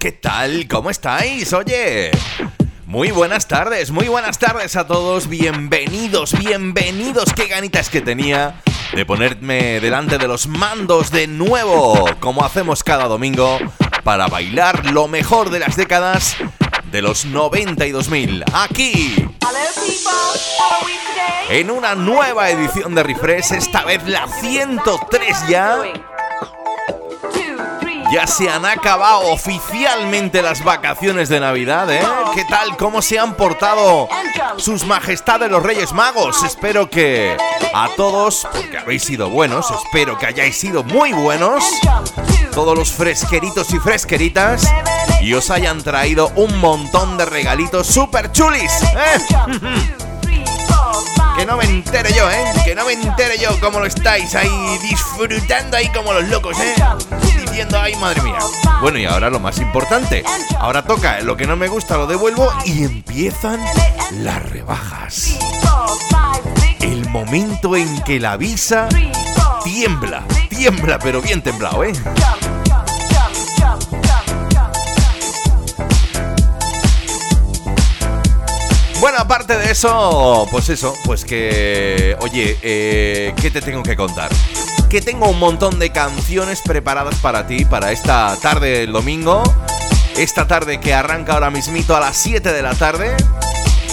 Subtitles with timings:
[0.00, 0.66] ¿Qué tal?
[0.66, 1.52] ¿Cómo estáis?
[1.52, 2.10] Oye.
[2.84, 5.28] Muy buenas tardes, muy buenas tardes a todos.
[5.28, 7.32] Bienvenidos, bienvenidos.
[7.32, 8.60] Qué ganitas que tenía
[8.92, 13.58] de ponerme delante de los mandos de nuevo, como hacemos cada domingo,
[14.02, 16.36] para bailar lo mejor de las décadas
[16.90, 18.44] de los 90 y 2000.
[18.52, 19.14] Aquí.
[21.48, 25.82] En una nueva edición de Refresh, esta vez la 103 ya.
[28.12, 32.02] Ya se han acabado oficialmente las vacaciones de Navidad, ¿eh?
[32.34, 32.76] ¿Qué tal?
[32.76, 34.08] ¿Cómo se han portado
[34.56, 36.42] sus majestades los Reyes Magos?
[36.42, 37.36] Espero que
[37.72, 41.64] a todos, porque habéis sido buenos, espero que hayáis sido muy buenos,
[42.52, 44.68] todos los fresqueritos y fresqueritas,
[45.20, 50.00] y os hayan traído un montón de regalitos super chulis, ¿eh?
[51.36, 52.44] Que no me entere yo, ¿eh?
[52.64, 56.74] Que no me entere yo cómo lo estáis ahí disfrutando ahí como los locos, ¿eh?
[57.40, 58.38] Diciendo, ay, madre mía.
[58.82, 60.22] Bueno, y ahora lo más importante.
[60.58, 63.60] Ahora toca, lo que no me gusta lo devuelvo y empiezan
[64.12, 65.38] las rebajas.
[66.80, 68.88] El momento en que la visa
[69.64, 71.92] tiembla, tiembla, pero bien temblado, ¿eh?
[79.00, 84.30] Bueno, aparte de eso, pues eso, pues que, oye, eh, ¿qué te tengo que contar?
[84.90, 89.42] Que tengo un montón de canciones preparadas para ti, para esta tarde del domingo.
[90.18, 93.16] Esta tarde que arranca ahora mismito a las 7 de la tarde.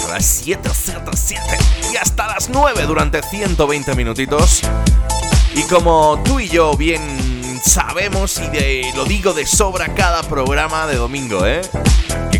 [0.06, 1.42] A las 7, 7, 7.
[1.94, 4.60] Y hasta las 9 durante 120 minutitos.
[5.56, 10.98] Y como tú y yo bien sabemos y lo digo de sobra cada programa de
[10.98, 11.62] domingo, ¿eh?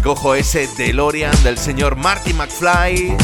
[0.02, 3.16] Cojo ese DeLorean del señor Marty McFly.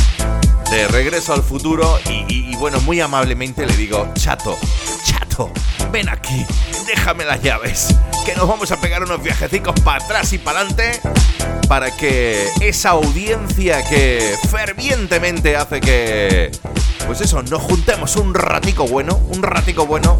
[0.71, 4.57] De Regreso al Futuro y, y- y bueno, muy amablemente le digo, chato,
[5.05, 5.51] chato,
[5.91, 6.45] ven aquí,
[6.87, 7.95] déjame las llaves,
[8.25, 10.99] que nos vamos a pegar unos viajecicos para atrás y para adelante
[11.67, 16.49] para que esa audiencia que fervientemente hace que,
[17.05, 20.19] pues eso, nos juntemos un ratico bueno, un ratico bueno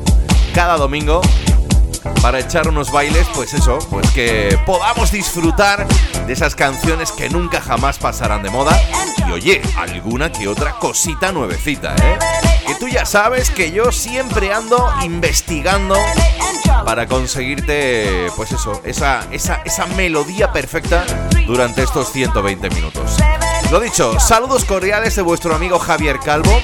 [0.54, 1.22] cada domingo
[2.22, 5.88] para echar unos bailes, pues eso, pues que podamos disfrutar
[6.26, 8.80] de esas canciones que nunca jamás pasarán de moda.
[9.28, 12.18] Y oye, alguna que otra cosita nuevecita, ¿eh?
[12.66, 15.96] Que tú ya sabes que yo siempre ando investigando
[16.86, 21.06] para conseguirte, pues eso, esa, esa, esa melodía perfecta
[21.46, 23.18] durante estos 120 minutos.
[23.72, 26.62] Lo dicho, saludos cordiales de vuestro amigo Javier Calvo.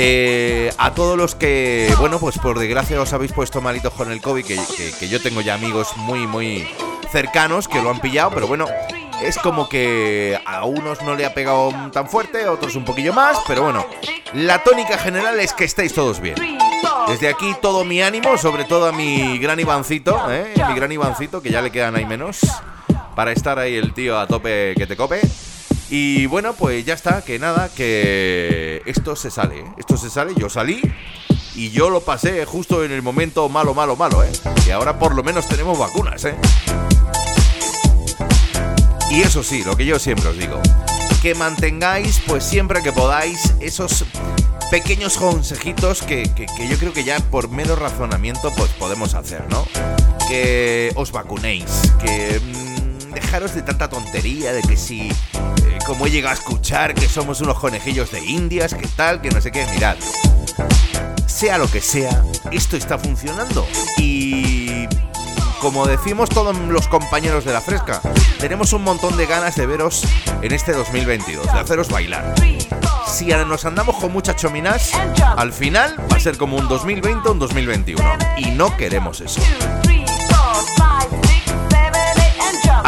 [0.00, 4.20] Eh, a todos los que, bueno, pues por desgracia os habéis puesto malitos con el
[4.20, 6.68] COVID, que, yo tengo ya amigos muy, muy
[7.10, 8.68] cercanos que lo han pillado, pero bueno,
[9.20, 13.12] es como que a unos no le ha pegado tan fuerte, a otros un poquillo
[13.12, 13.84] más, pero bueno,
[14.34, 16.36] la tónica general es que estáis todos bien.
[17.08, 20.54] Desde aquí todo mi ánimo, sobre todo a mi gran Ivancito, ¿eh?
[20.68, 22.38] mi gran Ivancito, que ya le quedan ahí menos,
[23.16, 25.22] para estar ahí el tío a tope que te cope.
[25.90, 29.64] Y bueno, pues ya está, que nada, que esto se sale, ¿eh?
[29.78, 30.82] esto se sale, yo salí
[31.54, 34.30] y yo lo pasé justo en el momento malo, malo, malo, ¿eh?
[34.66, 36.36] Y ahora por lo menos tenemos vacunas, ¿eh?
[39.10, 40.60] Y eso sí, lo que yo siempre os digo,
[41.22, 44.04] que mantengáis, pues siempre que podáis, esos
[44.70, 46.30] pequeños consejitos que,
[46.70, 49.66] yo creo que ya por menos razonamiento pues podemos hacer, ¿no?
[50.28, 51.64] Que os vacunéis,
[52.04, 52.77] que mm,
[53.20, 57.40] dejaros de tanta tontería de que si, eh, como he llegado a escuchar, que somos
[57.40, 59.96] unos conejillos de indias, que tal, que no sé qué, mirad.
[61.26, 62.22] Sea lo que sea,
[62.52, 63.66] esto está funcionando.
[63.96, 64.86] Y
[65.60, 68.00] como decimos todos los compañeros de la fresca,
[68.38, 70.04] tenemos un montón de ganas de veros
[70.42, 72.34] en este 2022, de haceros bailar
[73.18, 74.92] si nos andamos con muchas chominas,
[75.36, 78.00] al final va a ser como un 2020 o un 2021.
[78.36, 79.40] Y no queremos eso.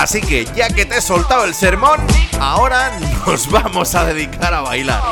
[0.00, 2.00] Así que ya que te he soltado el sermón,
[2.40, 2.90] ahora
[3.26, 5.02] nos vamos a dedicar a bailar.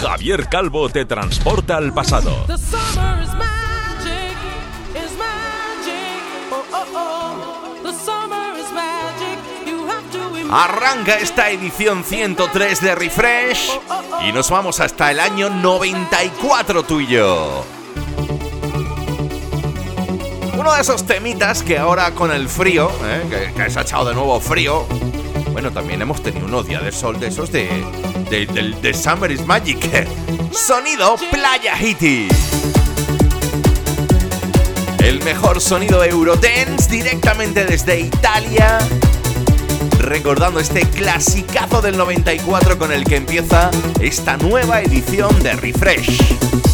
[0.00, 2.32] Javier Calvo te transporta al pasado.
[10.50, 13.80] Arranca esta edición 103 de Refresh
[14.26, 17.64] y nos vamos hasta el año 94 tuyo.
[20.56, 23.52] Uno de esos temitas que ahora con el frío, ¿eh?
[23.56, 24.86] que, se ha echado de nuevo frío,
[25.50, 27.68] bueno, también hemos tenido unos días de sol de esos de,
[28.30, 28.46] de,
[28.80, 29.78] de Summer is Magic.
[30.52, 32.28] Sonido Playa Hitty.
[35.00, 38.78] El mejor sonido Eurodance directamente desde Italia
[40.06, 43.70] recordando este clasicazo del 94 con el que empieza
[44.00, 46.65] esta nueva edición de Refresh.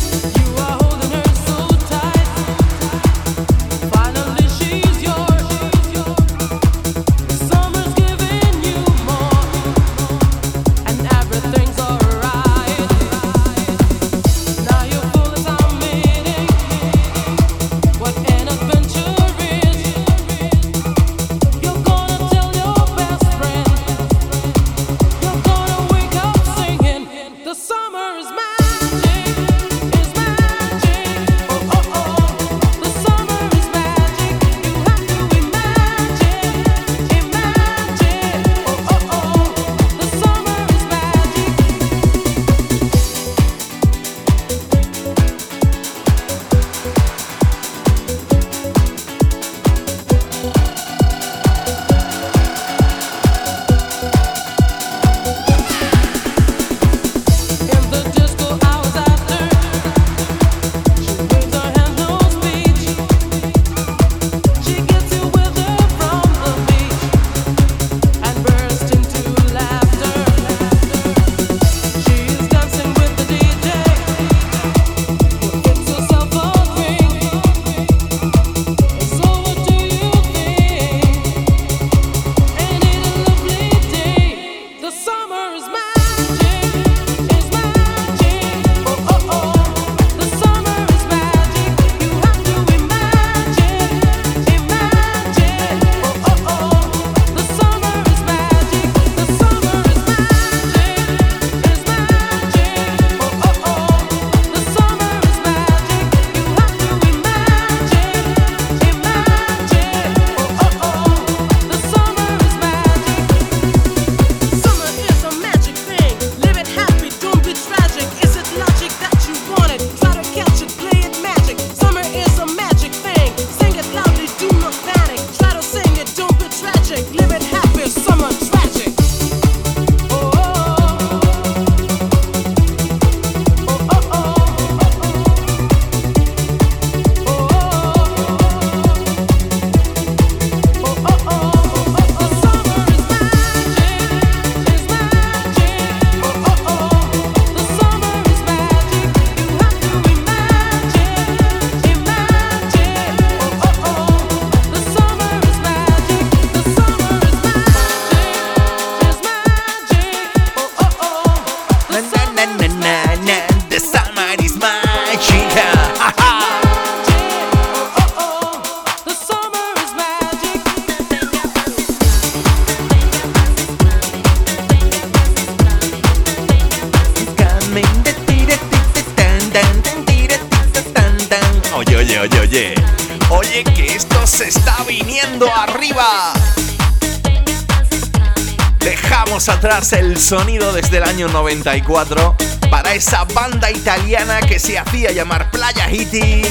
[189.72, 192.36] El sonido desde el año 94
[192.70, 196.43] para esa banda italiana que se hacía llamar Playa Hitty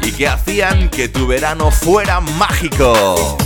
[0.00, 3.38] y que hacían que tu verano fuera mágico.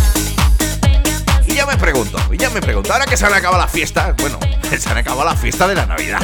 [1.46, 4.38] ya me pregunto, y ya me pregunto, ahora que se han acabado las fiestas, bueno,
[4.78, 6.20] se han acabado la fiesta de la Navidad.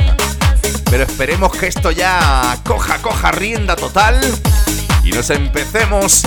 [0.90, 4.18] Pero esperemos que esto ya coja, coja rienda total
[5.04, 6.22] y nos empecemos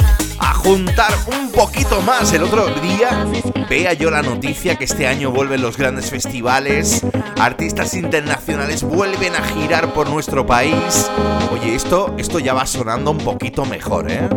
[0.66, 2.34] juntar un poquito más.
[2.34, 3.24] El otro día
[3.70, 7.04] vea yo la noticia que este año vuelven los grandes festivales,
[7.40, 11.12] artistas internacionales vuelven a girar por nuestro país.
[11.52, 14.28] Oye, esto, esto ya va sonando un poquito mejor, ¿eh?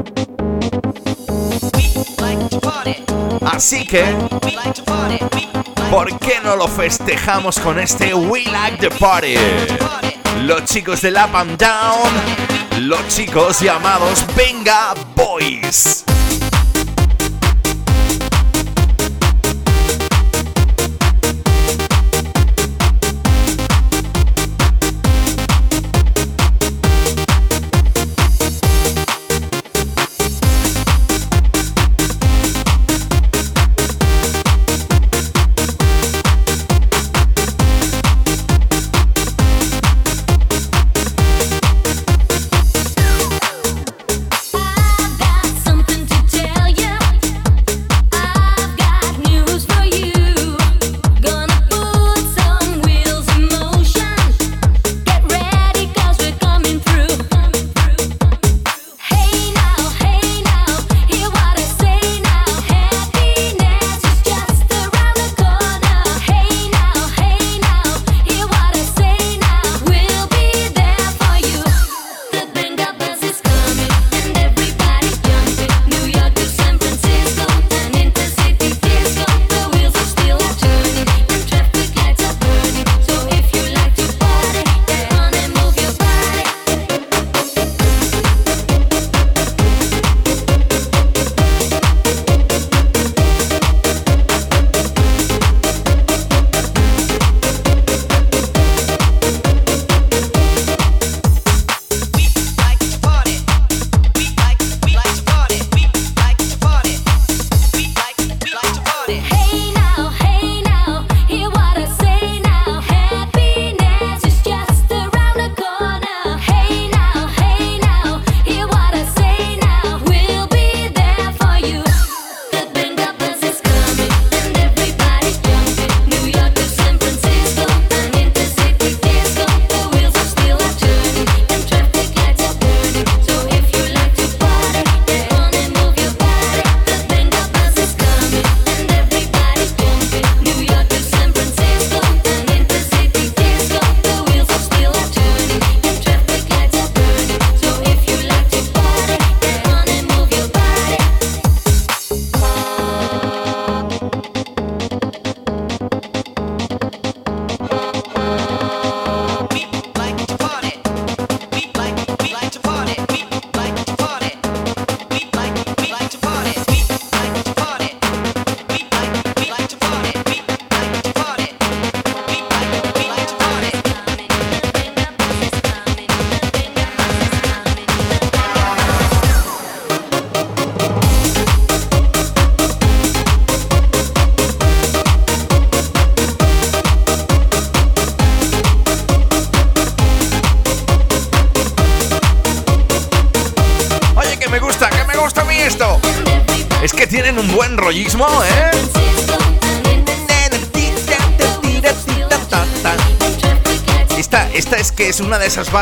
[3.50, 4.04] Así que,
[5.90, 9.36] ¿por qué no lo festejamos con este We Like the Party?
[10.42, 15.97] Los chicos del Up and Down, los chicos llamados Venga Boys.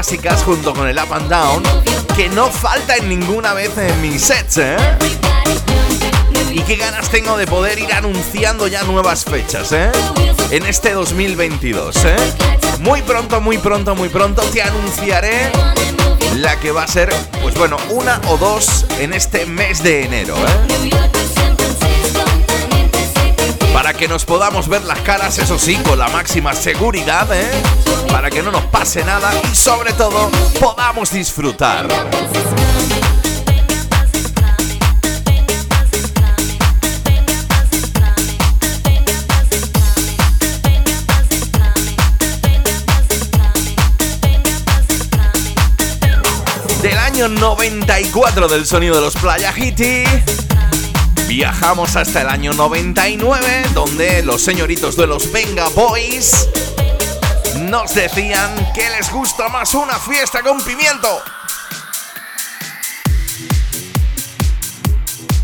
[0.07, 1.65] Básicas junto con el Up and Down
[2.15, 4.77] que no falta en ninguna vez en mis sets, ¿eh?
[6.53, 9.91] Y qué ganas tengo de poder ir anunciando ya nuevas fechas, ¿eh?
[10.53, 12.17] En este 2022, ¿eh?
[12.83, 15.51] Muy pronto, muy pronto, muy pronto te anunciaré
[16.37, 20.37] la que va a ser, pues bueno, una o dos en este mes de enero,
[20.37, 21.16] ¿eh?
[23.87, 27.49] Para que nos podamos ver las caras, eso sí, con la máxima seguridad, ¿eh?
[28.11, 30.29] Para que no nos pase nada y sobre todo
[30.59, 31.87] podamos disfrutar.
[46.83, 50.46] Del año 94 del sonido de los Playa Hitty
[51.37, 56.49] Viajamos hasta el año 99, donde los señoritos de los Venga Boys
[57.59, 61.21] nos decían que les gusta más una fiesta con pimiento.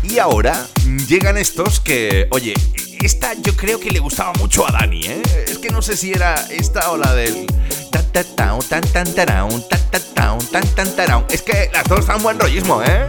[0.01, 0.65] Y ahora
[1.07, 2.55] llegan estos que, oye,
[2.99, 5.21] esta yo creo que le gustaba mucho a Dani, ¿eh?
[5.47, 7.45] Es que no sé si era esta o la del...
[11.29, 13.05] Es que las dos dan buen rollismo, ¿eh?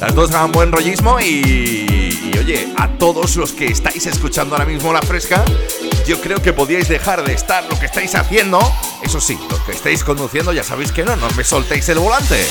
[0.00, 2.05] Las dos dan buen rollismo y,
[2.46, 5.44] oye, a todos los que estáis escuchando ahora mismo la fresca,
[6.06, 8.60] yo creo que podíais dejar de estar lo que estáis haciendo.
[9.02, 12.46] Eso sí, los que estáis conduciendo ya sabéis que no, no me soltéis el volante.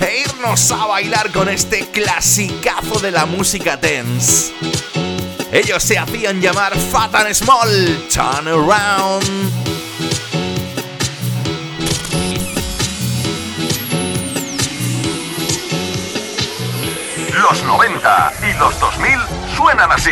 [0.00, 4.52] E irnos a bailar con este clasicazo de la música tense.
[5.52, 9.73] Ellos se hacían llamar Fat and Small, Turn Around.
[17.50, 19.20] Los 90 y los 2000
[19.54, 20.10] suenan así.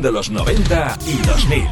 [0.00, 1.68] De los 90 y 2000.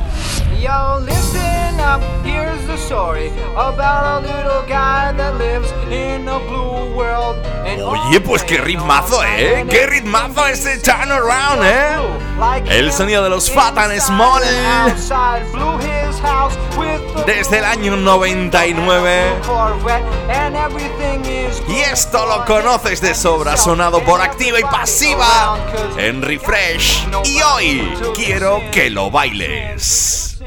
[0.60, 6.94] Yo, listen up, here's the story about a little guy that lives in a blue
[6.94, 7.36] world.
[7.82, 9.64] Oye, pues qué ritmazo, ¿eh?
[9.70, 11.96] ¡Qué ritmazo ese Turn Around, eh!
[12.68, 14.42] El sonido de los Fat and Small.
[17.26, 19.34] Desde el año 99.
[21.68, 25.58] Y esto lo conoces de sobra, sonado por activa y pasiva
[25.96, 27.06] en Refresh.
[27.24, 30.38] Y hoy quiero que lo bailes.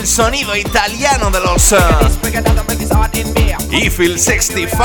[0.00, 1.76] El sonido italiano de los uh,
[3.70, 4.82] Eiffel 65.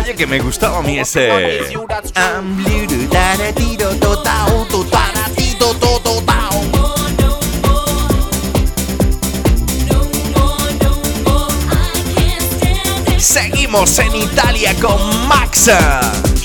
[0.00, 1.28] Oye, que me gustaba a mí ese.
[13.18, 14.15] Seguimos en
[14.56, 16.35] Italia con Maxa.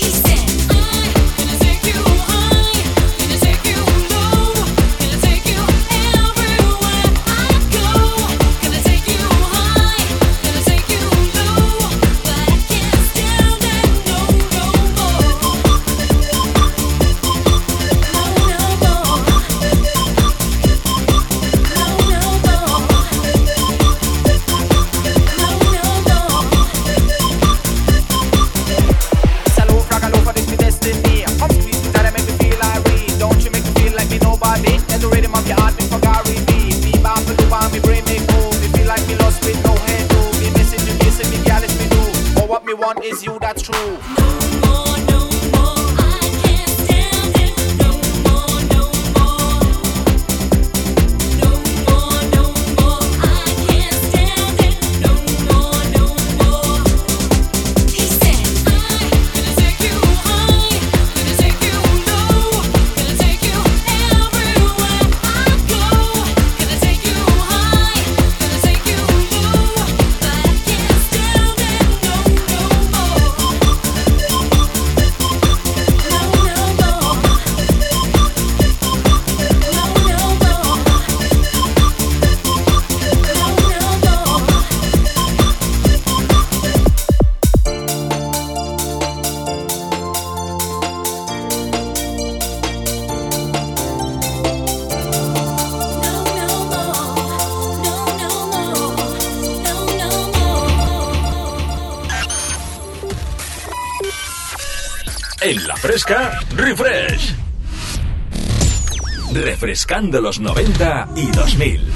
[109.34, 111.92] Refrescando los 90 y 2000.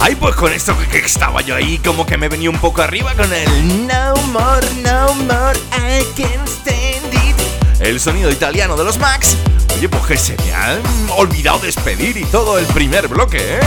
[0.00, 2.82] Ay, pues con esto que, que estaba yo ahí, como que me venía un poco
[2.82, 7.36] arriba con el No more, no more, I can't stand it.
[7.80, 9.36] El sonido italiano de los Max.
[9.76, 10.80] Oye, pues que se me han
[11.16, 13.60] olvidado despedir y todo el primer bloque, ¿eh?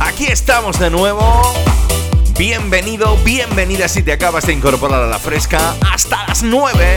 [0.00, 1.42] Aquí estamos de nuevo.
[2.38, 5.74] Bienvenido, bienvenida si te acabas de incorporar a la fresca.
[5.90, 6.96] Hasta las 9.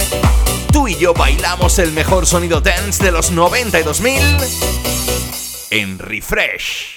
[0.73, 4.21] Tú y yo bailamos el mejor sonido dance de los 90 y 2000
[5.71, 6.88] en Refresh.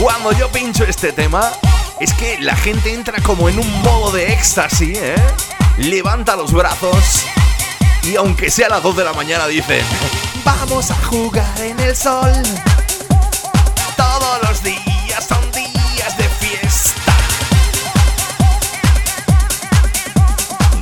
[0.00, 1.52] Cuando yo pincho este tema,
[2.00, 5.16] es que la gente entra como en un modo de éxtasis, ¿eh?
[5.78, 7.24] Levanta los brazos
[8.02, 9.84] y aunque sea a las 2 de la mañana dicen,
[10.44, 12.30] vamos a jugar en el sol.
[13.96, 17.12] Todos los días son días de fiesta.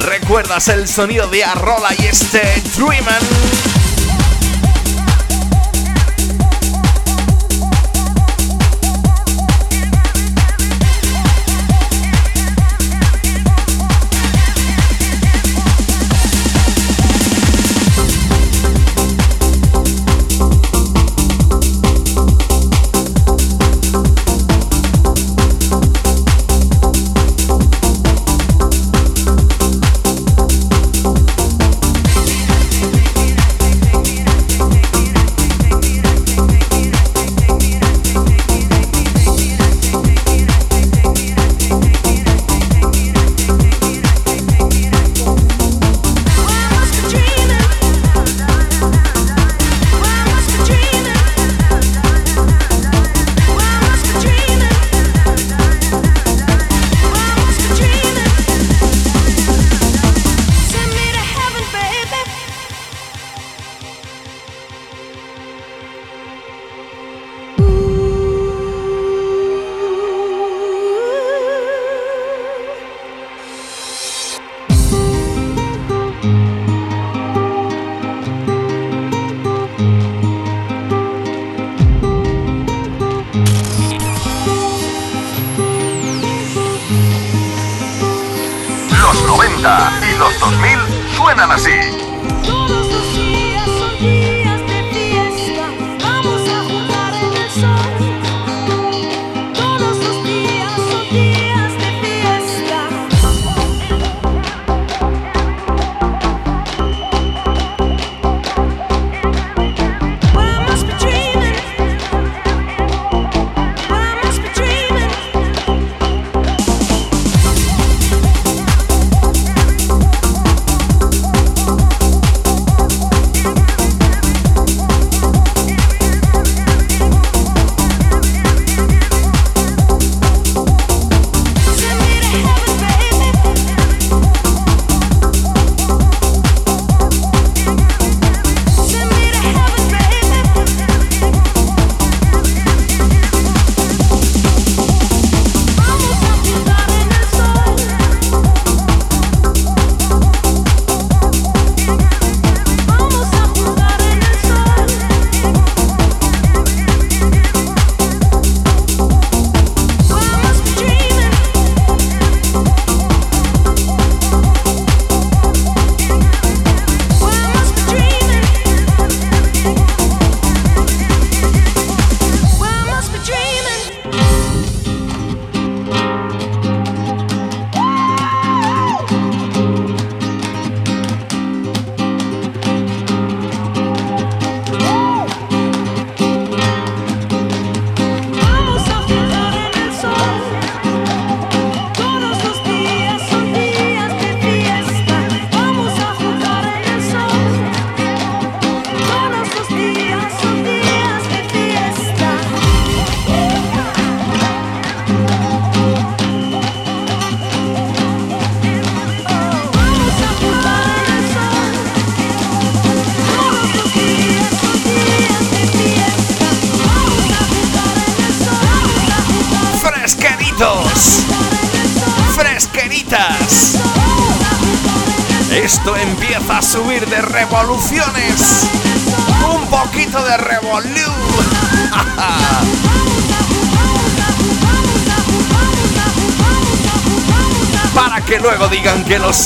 [0.01, 3.74] ¿Recuerdas el sonido de Arrola y este Dreaman?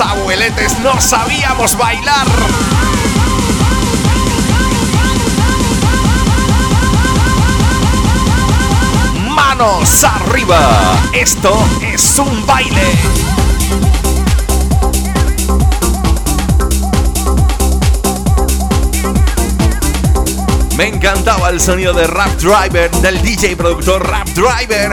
[0.01, 2.27] Abueletes no sabíamos bailar.
[9.31, 11.01] Manos arriba.
[11.13, 12.93] Esto es un baile.
[20.77, 24.91] Me encantaba el sonido de Rap Driver, del DJ productor Rap Driver.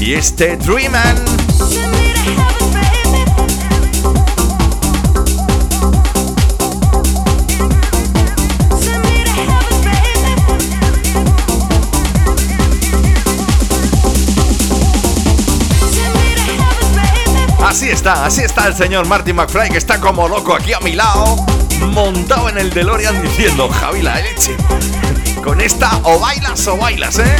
[0.00, 1.41] Y este Dreaman.
[17.82, 20.92] Así está, así está el señor Martin McFly que está como loco aquí a mi
[20.92, 21.34] lado,
[21.88, 24.56] montado en el DeLorean diciendo, Javi la leche.
[25.42, 27.36] Con esta o bailas o bailas, ¿eh?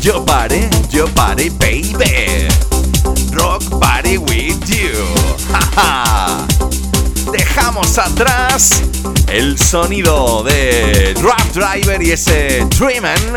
[0.00, 2.39] Yo paré, yo paré, baby.
[8.00, 8.82] Atrás
[9.28, 13.36] el sonido de Drop Driver y ese Dreamin'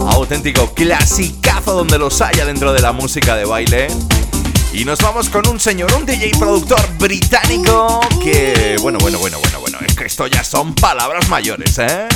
[0.00, 3.88] auténtico clasicazo donde los haya dentro de la música de baile.
[4.72, 9.60] Y nos vamos con un señor, un DJ productor británico que, bueno, bueno, bueno, bueno,
[9.60, 12.08] bueno, es que esto ya son palabras mayores, ¿eh?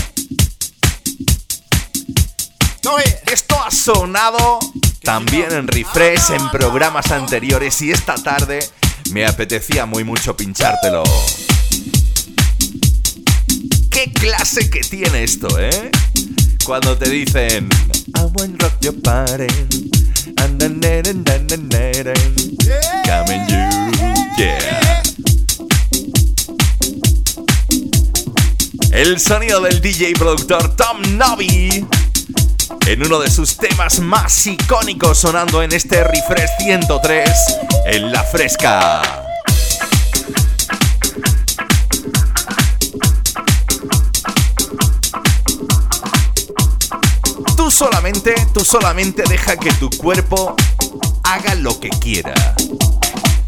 [3.27, 4.59] Esto ha sonado
[5.03, 8.61] también en refresh en programas anteriores y esta tarde
[9.13, 11.03] me apetecía muy mucho pinchártelo.
[13.91, 15.91] ¿Qué clase que tiene esto, eh?
[16.67, 17.69] cuando te dicen
[18.17, 19.47] I want rock your party.
[23.05, 23.71] Coming you,
[24.37, 25.03] yeah.
[28.91, 31.87] El sonido del DJ productor Tom Nobby
[32.87, 37.31] en uno de sus temas más icónicos sonando en este refresh 103
[37.87, 39.03] en la fresca.
[47.57, 50.55] Tú solamente, tú solamente deja que tu cuerpo
[51.25, 52.35] haga lo que quiera.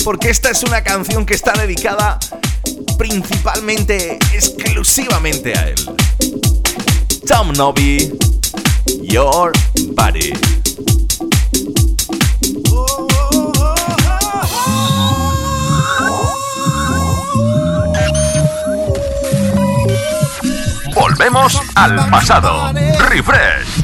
[0.05, 2.19] Porque esta es una canción que está dedicada
[2.97, 5.91] principalmente, exclusivamente a él.
[7.27, 8.11] Tom Novi,
[9.09, 9.53] Your
[9.95, 10.33] Body.
[20.95, 22.73] Volvemos al pasado.
[23.09, 23.79] Refresh.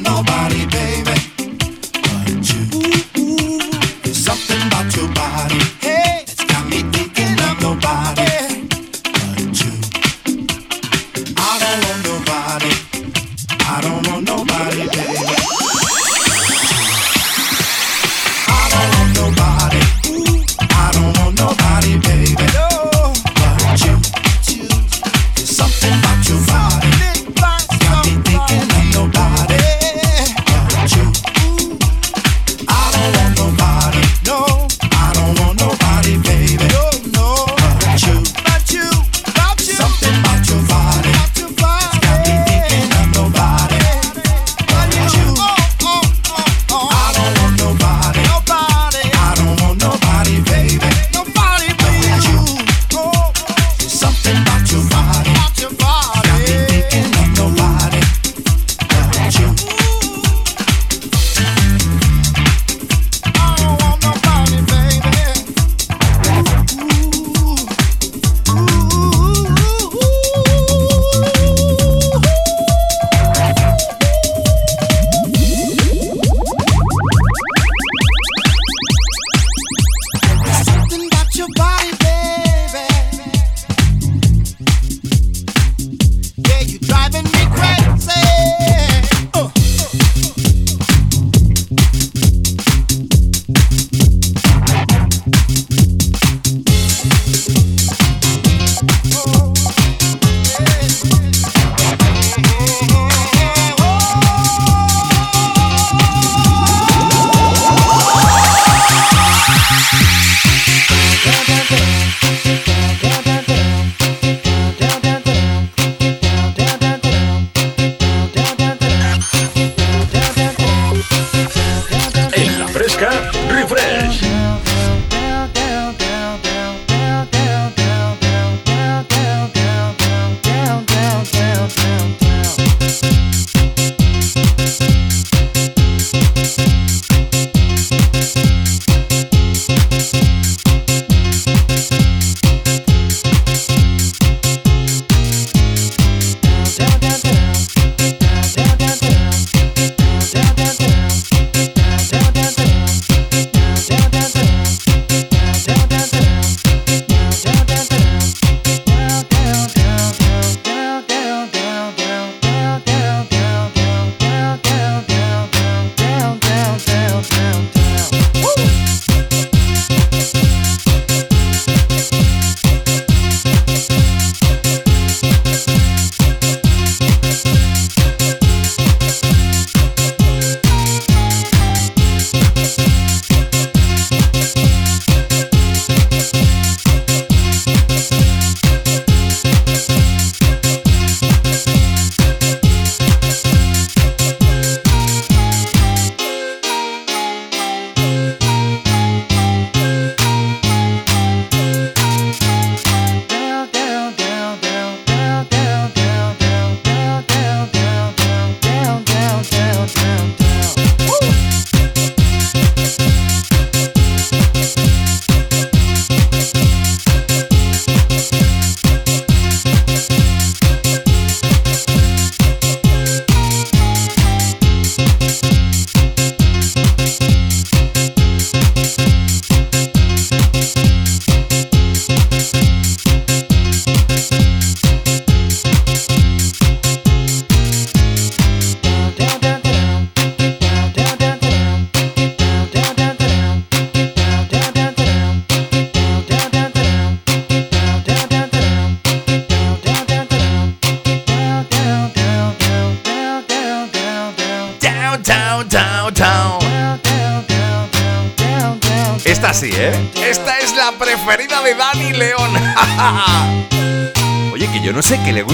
[0.00, 1.07] nobody, baby.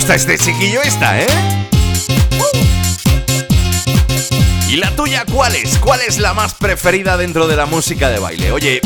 [0.04, 1.26] Gusta este chiquillo esta, ¿eh?
[4.68, 5.78] ¿Y la tuya cuál es?
[5.78, 8.52] ¿Cuál es la más preferida dentro de la música de baile?
[8.52, 8.82] Oye,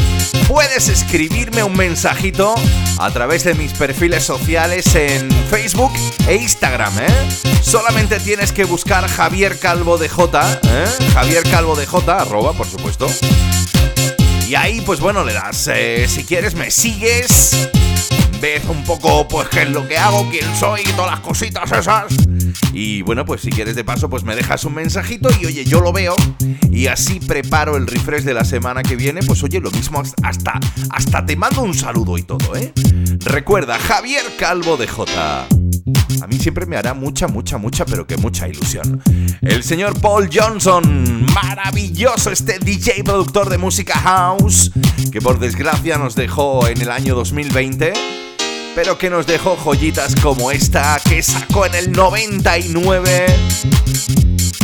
[0.47, 2.55] puedes escribirme un mensajito
[2.99, 5.93] a través de mis perfiles sociales en Facebook
[6.29, 7.29] e Instagram, ¿eh?
[7.63, 10.85] Solamente tienes que buscar Javier Calvo de J, ¿eh?
[11.15, 13.09] Javier Calvo de J, arroba, por supuesto.
[14.47, 17.69] Y ahí, pues bueno, le das, eh, si quieres, me sigues
[18.41, 21.71] ves un poco pues qué es lo que hago, quién soy y todas las cositas
[21.73, 22.07] esas.
[22.73, 25.81] Y bueno, pues si quieres de paso, pues me dejas un mensajito y oye, yo
[25.81, 26.15] lo veo
[26.71, 29.21] y así preparo el refresh de la semana que viene.
[29.27, 30.61] Pues oye, lo mismo hasta,
[30.91, 32.73] hasta te mando un saludo y todo, ¿eh?
[33.25, 35.58] Recuerda, Javier Calvo de J.
[36.29, 39.03] Mí siempre me hará mucha, mucha, mucha, pero que mucha ilusión.
[39.41, 44.71] El señor Paul Johnson, maravilloso este DJ productor de música house,
[45.11, 47.93] que por desgracia nos dejó en el año 2020
[48.75, 53.27] pero que nos dejó joyitas como esta que sacó en el 99.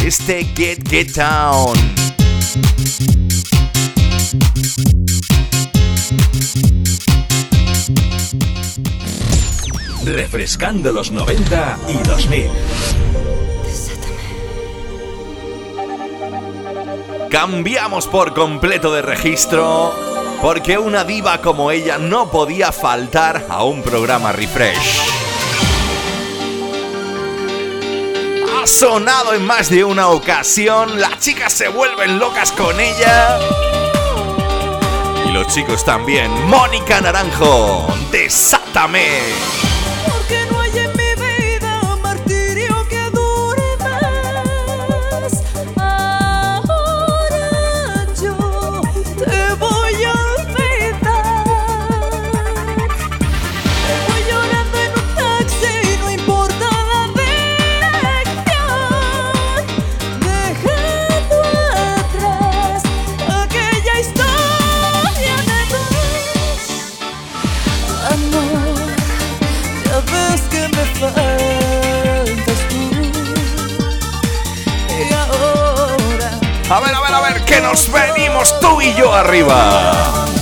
[0.05, 2.24] Este Get Get Down.
[10.05, 12.51] Refrescando los 90 y 2000.
[17.31, 19.93] Cambiamos por completo de registro
[20.41, 25.01] porque una diva como ella no podía faltar a un programa refresh.
[28.63, 33.39] Ha sonado en más de una ocasión, las chicas se vuelven locas con ella.
[35.27, 36.31] Y los chicos también.
[36.47, 39.74] Mónica Naranjo, desátame.
[77.61, 80.34] Nos venimos tú y yo arriba.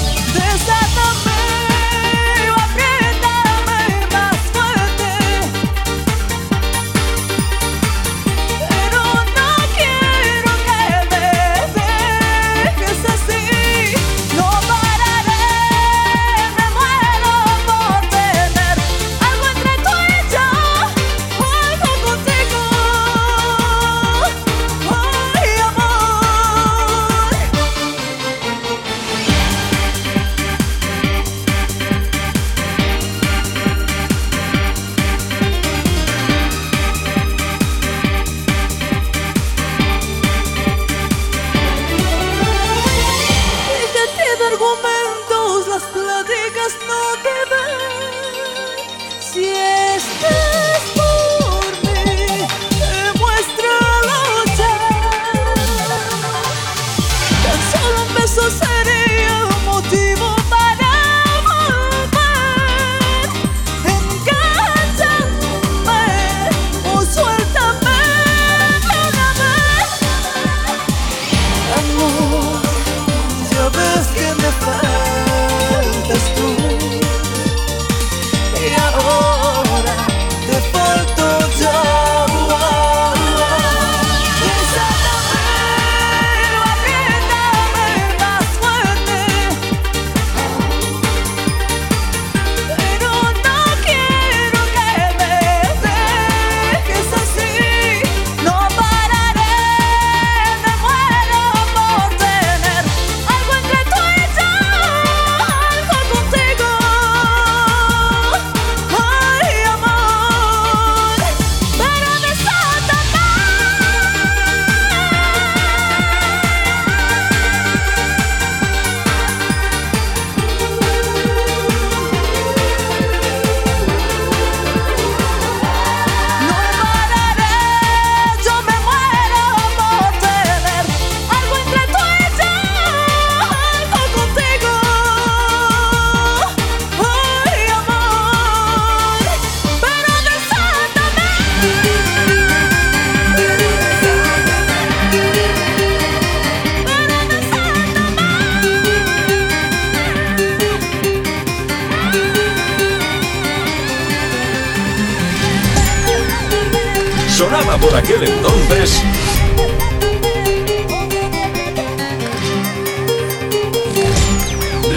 [158.03, 159.03] Aquel entonces.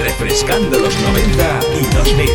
[0.03, 2.30] Refrescando los 90 y 2000.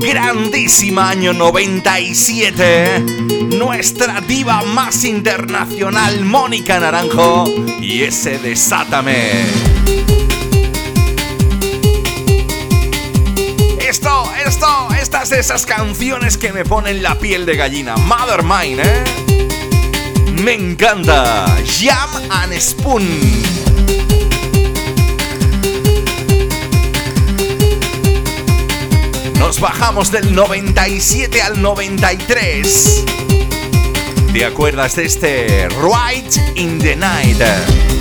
[0.00, 3.00] Grandísima año 97.
[3.56, 7.44] Nuestra diva más internacional, Mónica Naranjo.
[7.80, 9.71] Y ese Desátame.
[15.32, 17.96] De esas canciones que me ponen la piel de gallina.
[17.96, 19.04] Mother Mine, ¿eh?
[20.42, 21.46] Me encanta.
[21.64, 23.02] Jam and Spoon.
[29.38, 33.04] Nos bajamos del 97 al 93.
[34.34, 37.91] ¿Te acuerdas de este Right in the Night?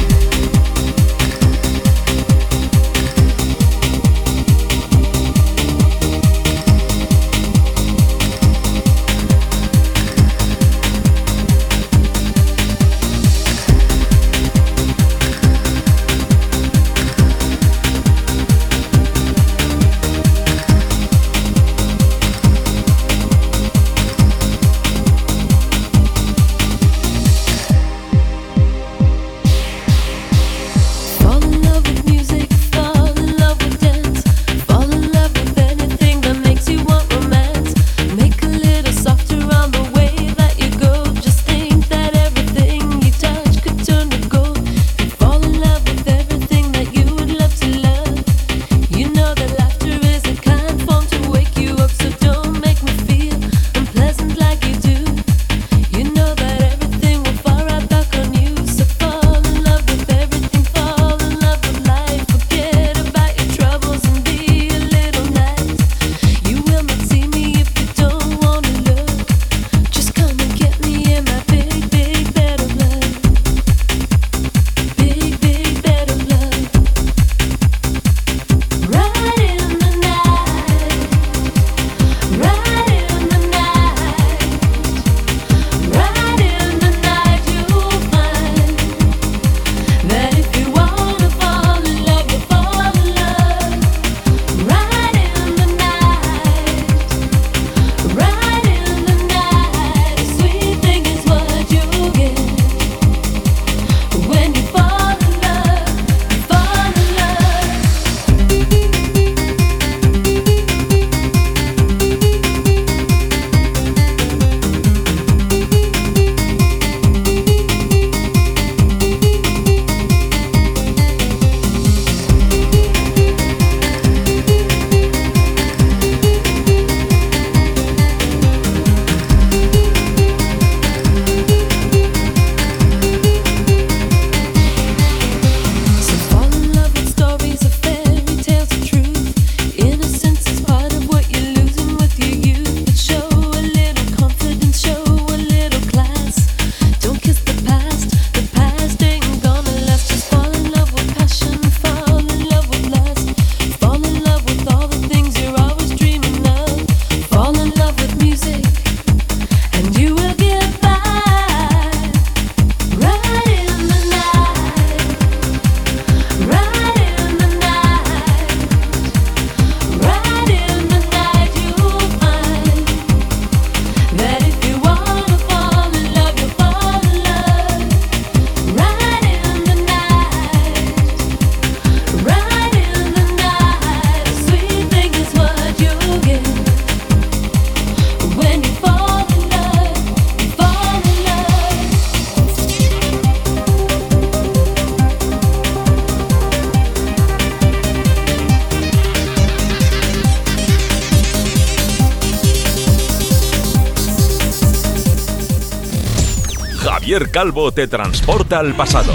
[207.30, 209.14] Calvo te transporta al pasado.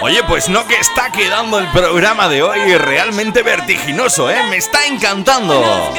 [0.00, 4.42] Oye, pues no que está quedando el programa de hoy realmente vertiginoso, ¿eh?
[4.48, 5.92] Me está encantando.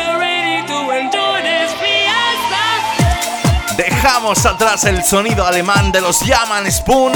[3.77, 7.13] Dejamos atrás el sonido alemán de los Yaman Spoon.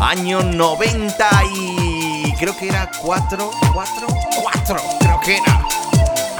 [0.00, 2.34] Año 90 y...
[2.38, 4.06] creo que era 4, 4,
[4.42, 5.75] 4, creo que era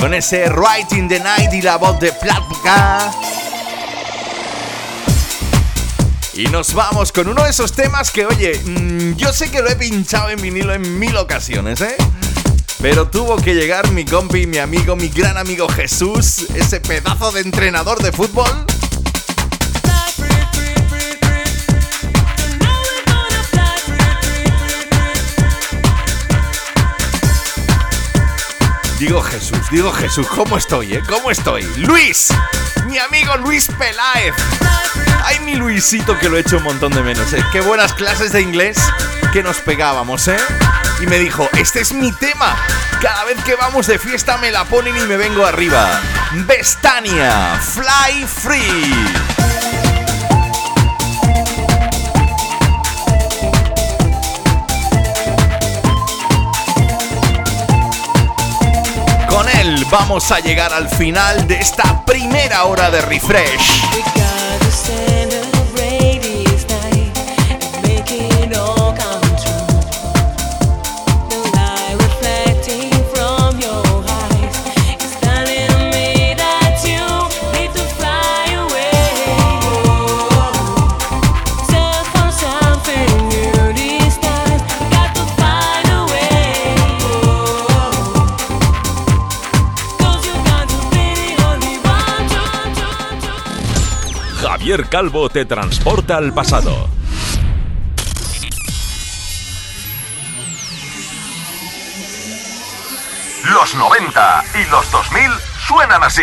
[0.06, 3.10] con ese Right in the Night y la voz de Platka.
[6.32, 9.68] Y nos vamos con uno de esos temas que, oye, mm, yo sé que lo
[9.68, 11.96] he pinchado en vinilo en mil ocasiones, ¿eh?
[12.80, 17.40] Pero tuvo que llegar mi compi, mi amigo, mi gran amigo Jesús, ese pedazo de
[17.40, 18.65] entrenador de fútbol
[28.98, 31.02] Digo Jesús, digo Jesús, ¿cómo estoy, eh?
[31.06, 31.64] ¿Cómo estoy?
[31.76, 32.28] Luis,
[32.86, 34.34] mi amigo Luis Peláez.
[35.22, 37.44] Ay, mi Luisito que lo he hecho un montón de menos, ¿eh?
[37.52, 38.78] Qué buenas clases de inglés
[39.34, 40.38] que nos pegábamos, ¿eh?
[41.02, 42.56] Y me dijo, este es mi tema.
[43.02, 46.00] Cada vez que vamos de fiesta me la ponen y me vengo arriba.
[46.46, 49.25] Bestania, Fly Free.
[59.90, 64.15] Vamos a llegar al final de esta primera hora de refresh.
[94.88, 96.88] Calvo te transporta al pasado.
[103.44, 105.30] Los 90 y los 2000
[105.66, 106.22] suenan así.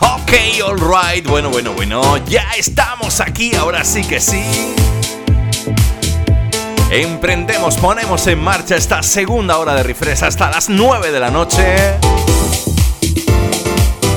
[0.00, 0.32] Ok,
[0.66, 4.74] alright, bueno, bueno, bueno, ya estamos aquí, ahora sí que sí.
[6.90, 11.98] Emprendemos, ponemos en marcha esta segunda hora de refresh hasta las 9 de la noche.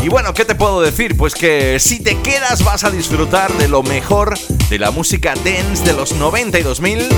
[0.02, 1.18] Y bueno, ¿qué te puedo decir?
[1.18, 4.34] Pues que si te quedas vas a disfrutar de lo mejor
[4.70, 7.10] de la música dance de los 90 y 2000,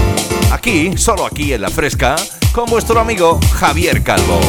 [0.52, 2.16] aquí, solo aquí en La Fresca,
[2.52, 4.40] con vuestro amigo Javier Calvo.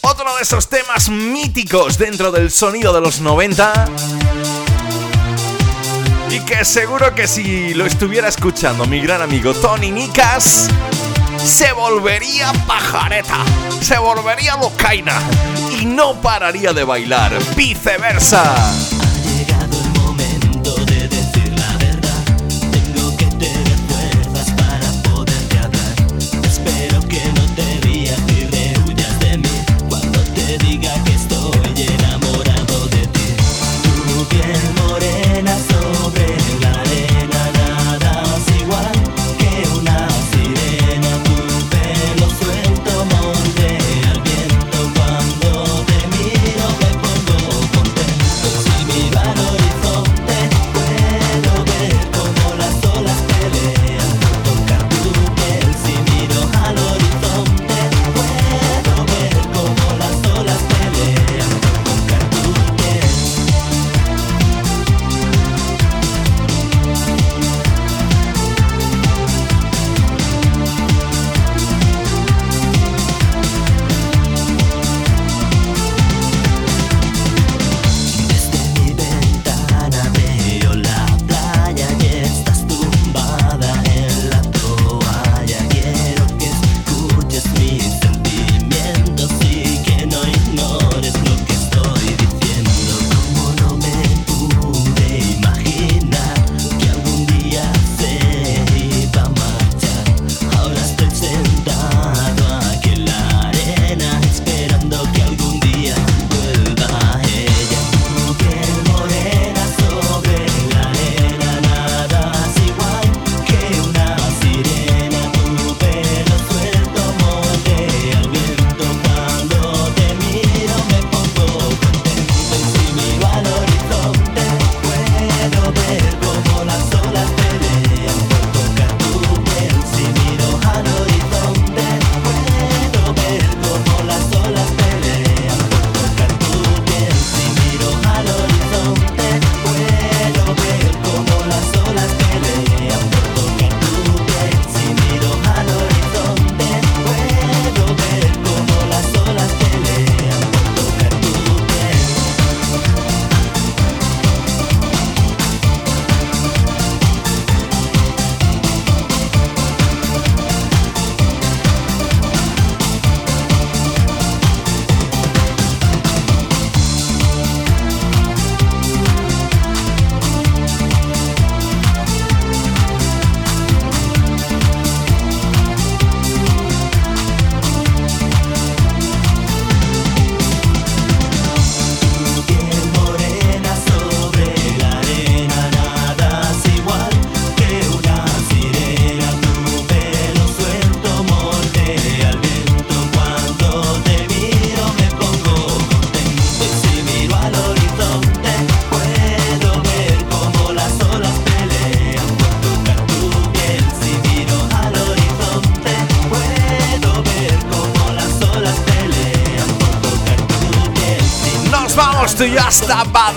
[0.00, 3.86] Otro de esos temas míticos dentro del sonido de los 90
[6.30, 10.68] y que seguro que si lo estuviera escuchando mi gran amigo Tony Nicas,
[11.46, 13.44] se volvería pajareta,
[13.80, 15.20] se volvería locaina
[15.80, 17.38] y no pararía de bailar.
[17.54, 18.95] Viceversa.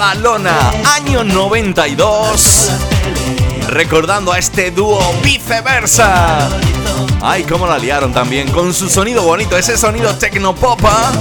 [0.10, 2.72] Badalona, año 92.
[3.68, 6.50] Recordando a este dúo viceversa.
[7.22, 11.12] Ay, cómo la liaron también con su sonido bonito, ese sonido tecnopopa.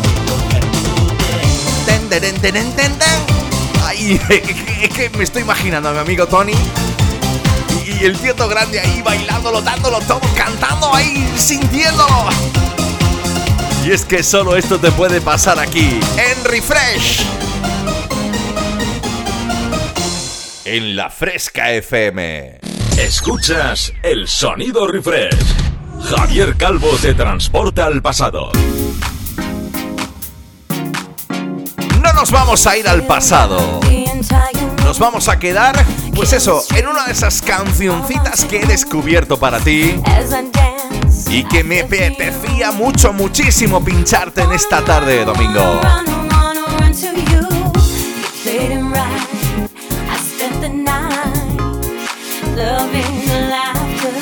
[3.85, 4.19] Ay,
[4.81, 6.55] es que me estoy imaginando a mi amigo Tony
[7.85, 12.31] y el tieto grande ahí bailándolo, dándolo todo, cantando ahí, sintiéndolo.
[13.85, 17.48] Y es que solo esto te puede pasar aquí, en Refresh.
[20.71, 22.59] En la Fresca FM.
[22.99, 25.35] Escuchas el sonido Refresh.
[26.11, 28.53] Javier Calvo te transporta al pasado.
[32.03, 33.81] No nos vamos a ir al pasado.
[34.85, 35.75] Nos vamos a quedar,
[36.15, 39.99] pues eso, en una de esas cancioncitas que he descubierto para ti
[41.31, 45.81] y que me apetecía mucho, muchísimo pincharte en esta tarde de domingo.
[52.59, 54.19] loving the laughter,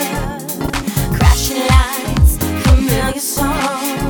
[1.16, 4.05] crashing lights, familiar songs.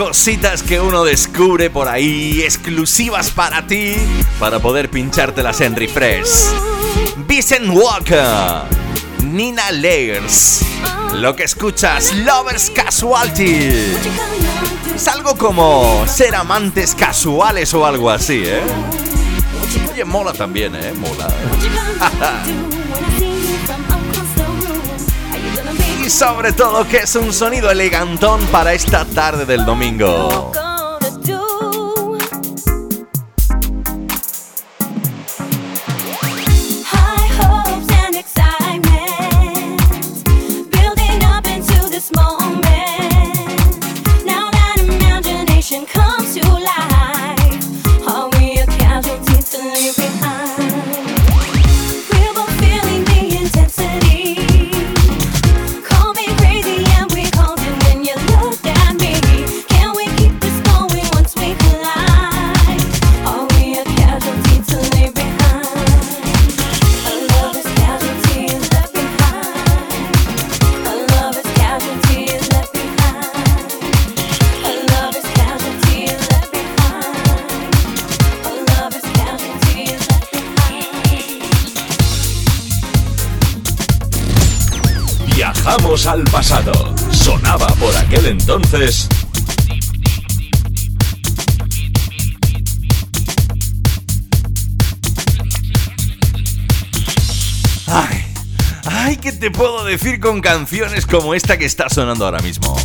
[0.00, 3.96] Cositas que uno descubre por ahí, exclusivas para ti,
[4.38, 6.46] para poder pinchártelas en refresh.
[7.28, 8.62] Vincent Walker,
[9.24, 10.62] Nina Layers,
[11.12, 13.68] lo que escuchas, Lovers Casualty.
[14.96, 18.62] Es algo como ser amantes casuales o algo así, ¿eh?
[19.92, 20.94] Oye, mola también, ¿eh?
[20.94, 21.28] Mola.
[26.10, 30.50] sobre todo que es un sonido elegantón para esta tarde del domingo.
[100.20, 102.76] Con canciones como esta que está sonando ahora mismo?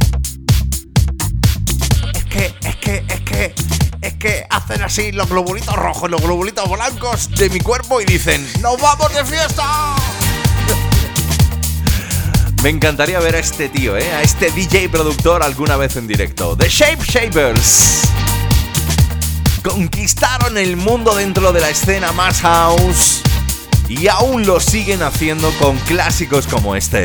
[2.14, 3.56] Es que, es que, es que,
[4.02, 8.48] es que hacen así los globulitos rojos, los globulitos blancos de mi cuerpo y dicen,
[8.62, 9.64] ¡Nos vamos de fiesta!
[12.64, 14.14] Me encantaría ver a este tío, ¿eh?
[14.14, 16.56] a este DJ productor alguna vez en directo.
[16.56, 18.04] The Shape Shapers.
[19.62, 23.25] Conquistaron el mundo dentro de la escena más house
[23.88, 27.04] y aún lo siguen haciendo con clásicos como este.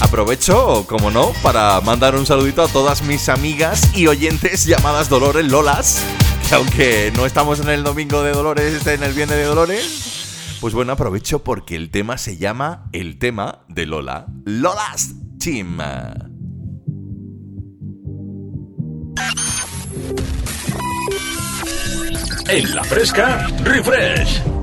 [0.00, 5.46] Aprovecho, como no, para mandar un saludito a todas mis amigas y oyentes llamadas Dolores
[5.46, 6.02] Lolas,
[6.48, 10.74] que aunque no estamos en el domingo de Dolores, en el Viernes de Dolores, pues
[10.74, 16.31] bueno, aprovecho porque el tema se llama El tema de Lola, Lolas Team.
[22.52, 24.61] En la fresca, refresh.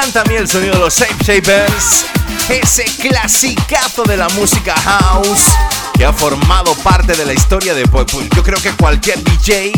[0.00, 2.06] Encanta a mí el sonido de los Shape Shapers.
[2.48, 5.44] Ese clasicazo de la música house
[5.94, 7.86] que ha formado parte de la historia de.
[7.86, 9.72] Pues yo creo que cualquier DJ,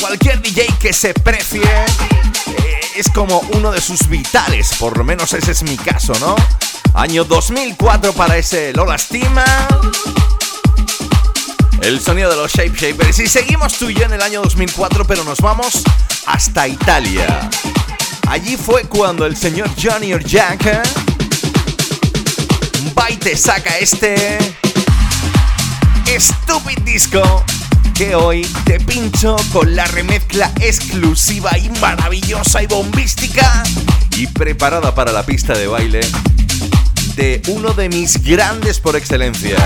[0.00, 4.72] cualquier DJ que se precie, eh, es como uno de sus vitales.
[4.78, 6.34] Por lo menos ese es mi caso, ¿no?
[6.94, 9.44] Año 2004 para ese Lola Stima.
[11.82, 13.18] El sonido de los Shape Shapers.
[13.18, 15.82] Y seguimos tú y yo en el año 2004, pero nos vamos
[16.24, 17.50] hasta Italia.
[18.28, 20.82] Allí fue cuando el señor Johnny Jack
[22.98, 24.38] va y te saca este
[26.18, 27.44] Stupid Disco
[27.94, 33.62] que hoy te pincho con la remezcla exclusiva y maravillosa y bombística
[34.16, 36.00] y preparada para la pista de baile
[37.16, 39.56] de uno de mis grandes por excelencia.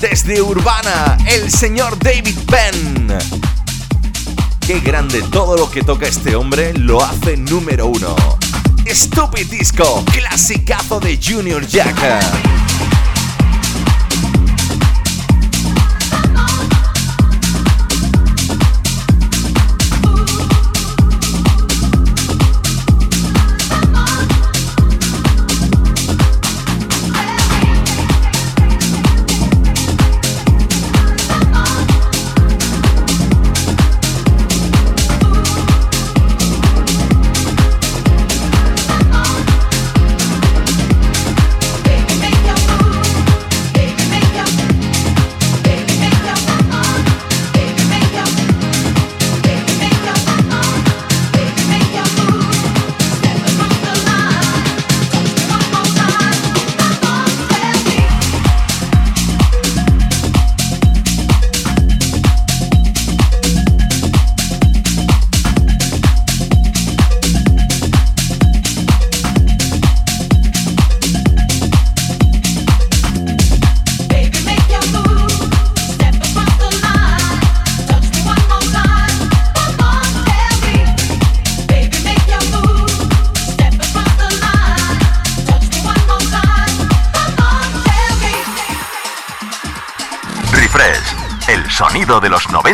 [0.00, 3.63] Desde Urbana, el señor David Penn.
[4.66, 8.16] Qué grande todo lo que toca este hombre, lo hace número uno.
[8.86, 12.93] Stupid Disco, clasicazo de Junior Jack.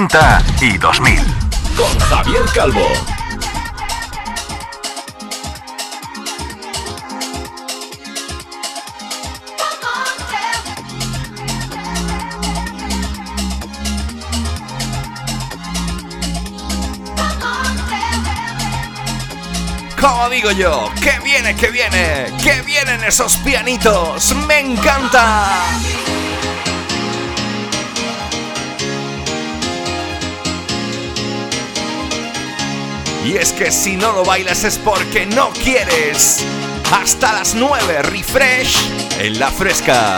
[0.00, 1.18] 90 y 2000.
[1.76, 2.80] Con Javier Calvo.
[20.00, 25.78] Como digo yo, que viene, que viene, que vienen esos pianitos, me encanta.
[33.30, 36.44] Y es que si no lo bailas es porque no quieres.
[36.92, 38.76] Hasta las 9, refresh
[39.20, 40.16] en la fresca.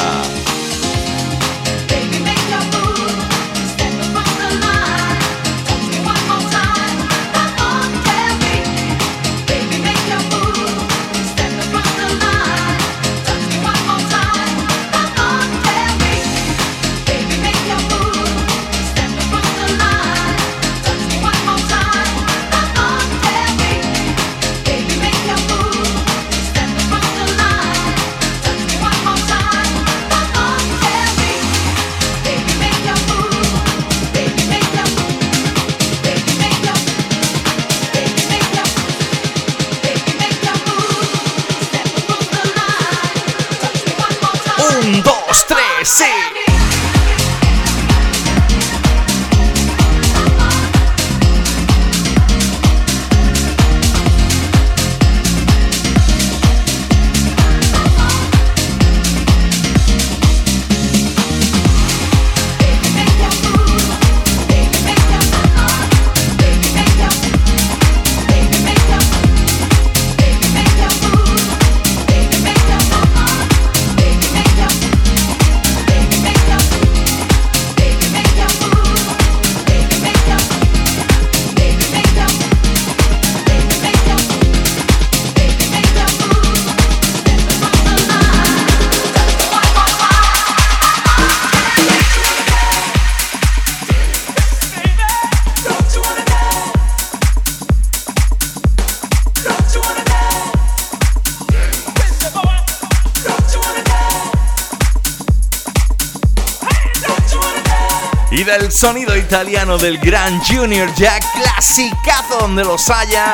[109.32, 113.32] Italiano del gran Junior Jack, clasicazo donde los haya,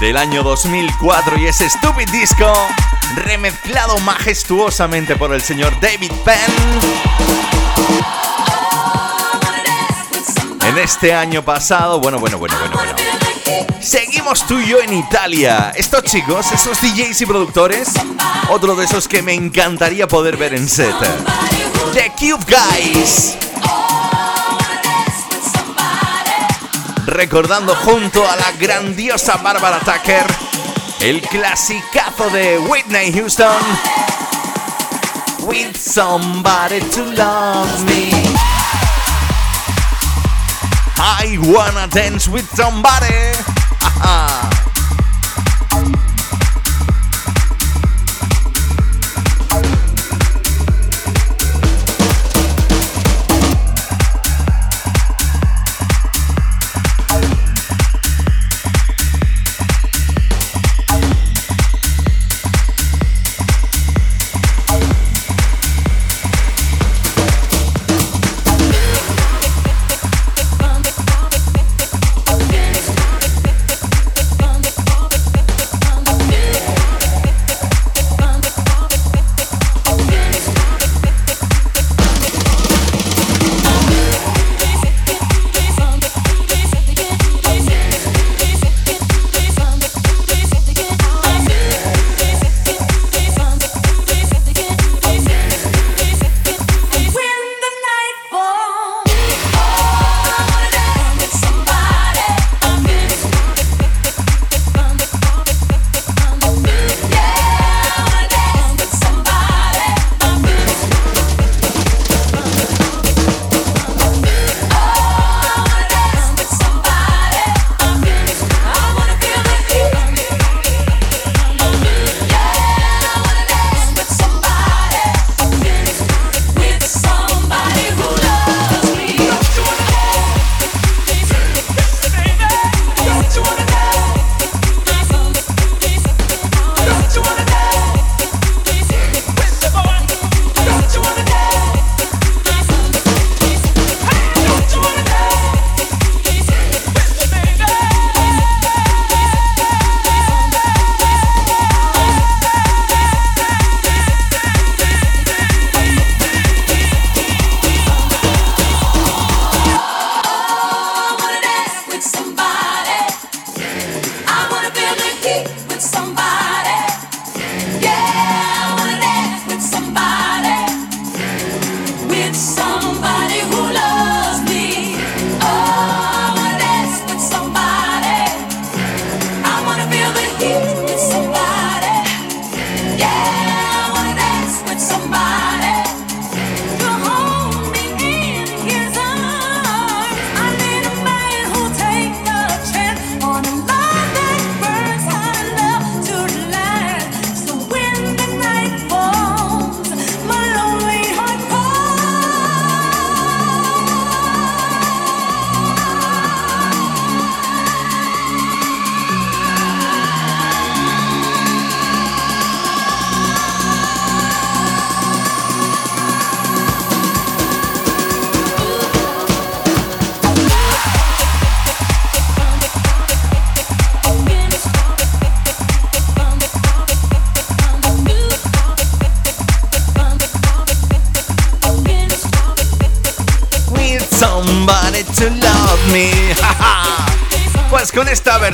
[0.00, 2.50] del año 2004 y ese Stupid Disco,
[3.16, 6.80] remezclado majestuosamente por el señor David Penn.
[10.66, 12.94] En este año pasado, bueno, bueno, bueno, bueno, bueno.
[13.82, 15.74] Seguimos tú y yo en Italia.
[15.76, 17.90] Estos chicos, esos DJs y productores,
[18.48, 20.96] otro de esos que me encantaría poder ver en set.
[21.92, 23.45] The Cube Guys.
[27.06, 30.26] Recordando junto a la grandiosa Barbara Tucker
[31.00, 33.62] el clasicazo de Whitney Houston.
[35.46, 38.10] With somebody to love me.
[40.98, 43.55] I wanna dance with somebody.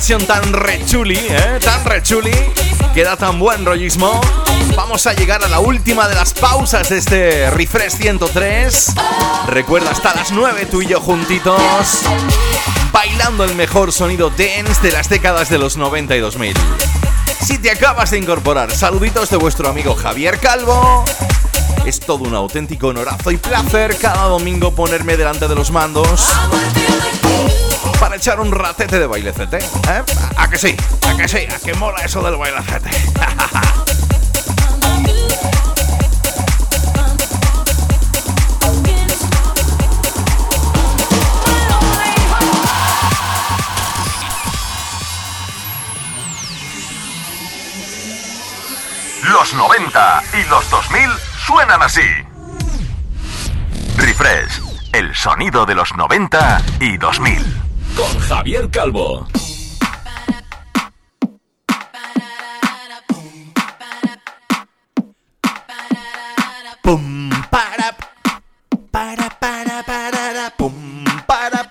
[0.02, 1.60] Versión tan rechuli, ¿eh?
[1.64, 2.34] Tan rechuli,
[2.92, 4.20] que da tan buen rollismo.
[4.74, 8.94] Vamos a llegar a la última de las pausas de este Refresh 103.
[9.46, 12.00] Recuerda, hasta las 9 tú y yo juntitos,
[12.92, 16.56] bailando el mejor sonido dance de las décadas de los 90 y 2000.
[17.40, 21.04] Si te acabas de incorporar, saluditos de vuestro amigo Javier Calvo.
[21.86, 26.28] Es todo un auténtico honorazo y placer cada domingo ponerme delante de los mandos
[28.02, 29.58] para echar un ratete de bailecete.
[29.58, 30.02] ¿eh?
[30.36, 30.76] ¿A que sí?
[31.08, 31.46] ¿A que sí?
[31.48, 32.90] ¿A que mola eso del bailecete?
[49.30, 51.10] Los 90 y los 2000
[51.46, 52.00] suenan así.
[53.96, 54.60] Refresh
[54.92, 57.71] El sonido de los 90 y 2000.
[57.96, 59.26] Con Javier Calvo.
[66.82, 67.96] Pum, para,
[68.90, 71.70] para, para, para, pum, para.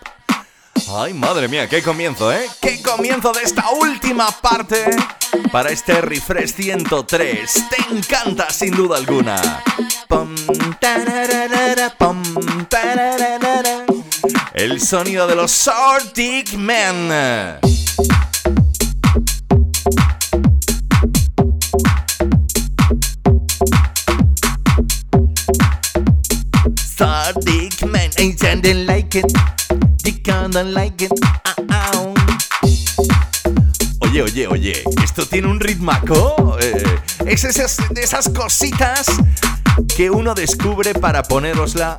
[0.93, 2.47] Ay, madre mía, qué comienzo, ¿eh?
[2.61, 4.85] Qué comienzo de esta última parte
[5.51, 7.69] para este refresh 103.
[7.69, 9.63] Te encanta sin duda alguna.
[10.07, 10.35] Pum,
[10.79, 12.21] tararara, pum,
[12.69, 13.30] tararara.
[14.81, 17.09] Sonido de los Sortic Men.
[26.97, 29.31] Sardic man, ain't sounding like it.
[30.03, 31.11] You kinda like it.
[31.69, 32.13] Ah.
[33.99, 36.57] Oye, oye, oye, esto tiene un ritmaco.
[36.59, 36.83] Eh,
[37.27, 39.05] es esas, de esas cositas
[39.95, 41.97] que uno descubre para ponerosla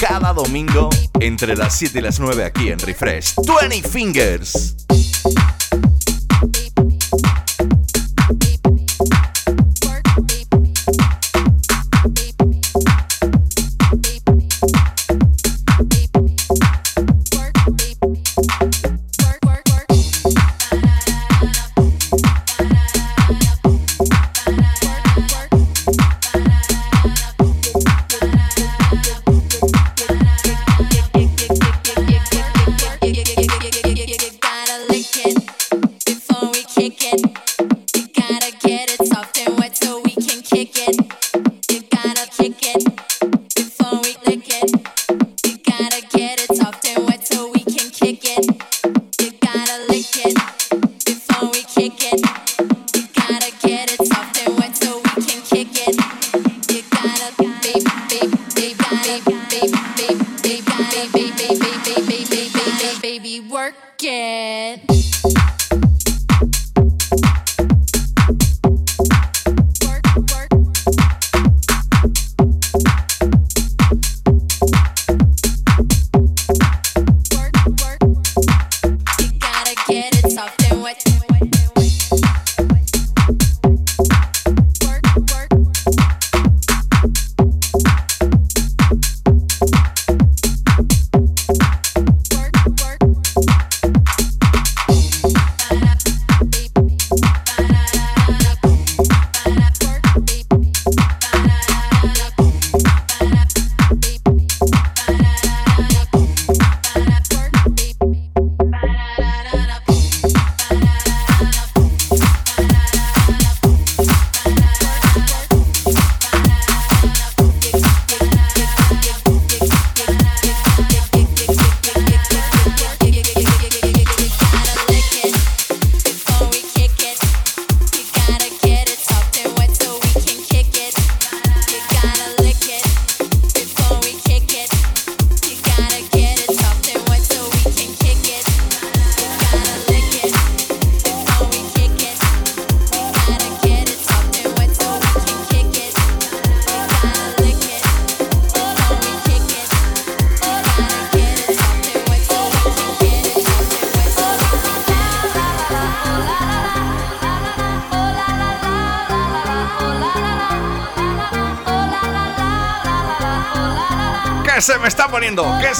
[0.00, 3.34] cada domingo entre las 7 y las 9 aquí en Refresh.
[3.36, 4.76] 20 Fingers.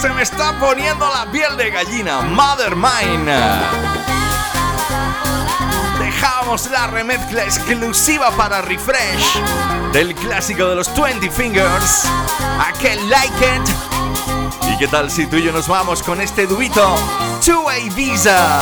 [0.01, 3.37] Se me está poniendo la piel de gallina, Mother Mine.
[5.99, 9.41] Dejamos la remezcla exclusiva para Refresh
[9.93, 12.05] del clásico de los 20 Fingers,
[12.65, 14.71] aquel Like It.
[14.73, 16.95] ¿Y qué tal si tú y yo nos vamos con este dubito?
[17.45, 18.61] Two-Way Visa.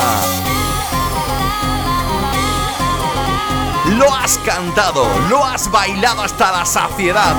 [3.98, 7.36] Lo has cantado, lo has bailado hasta la saciedad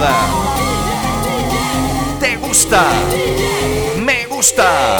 [2.20, 2.84] te gusta,
[4.38, 5.00] gusta.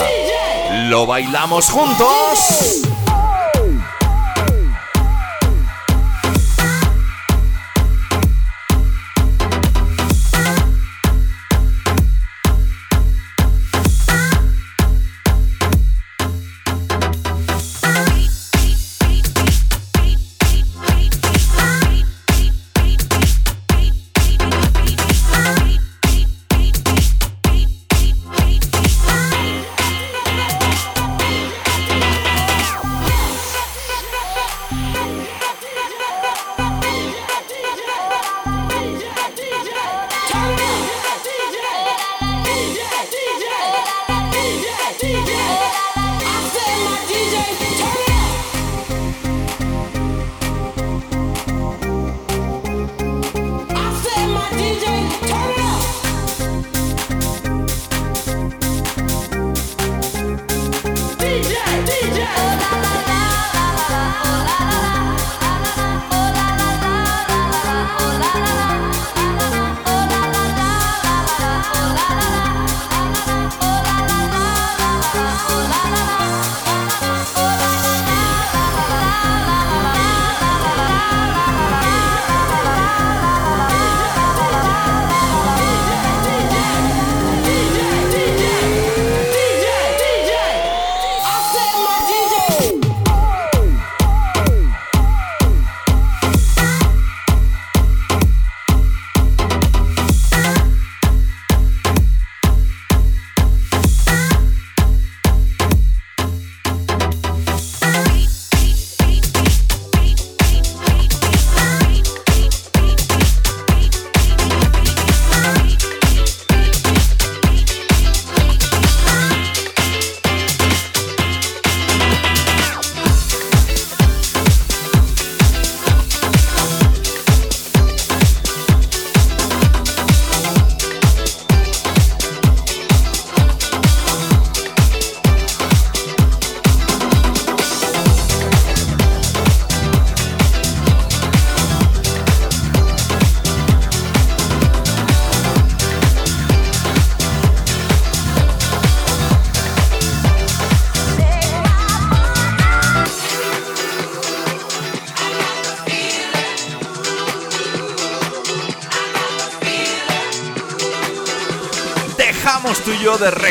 [0.88, 2.82] ¿Lo bailamos juntos?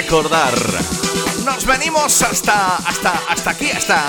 [0.07, 0.53] Recordar.
[1.43, 4.01] Nos venimos hasta, hasta, hasta aquí, hasta...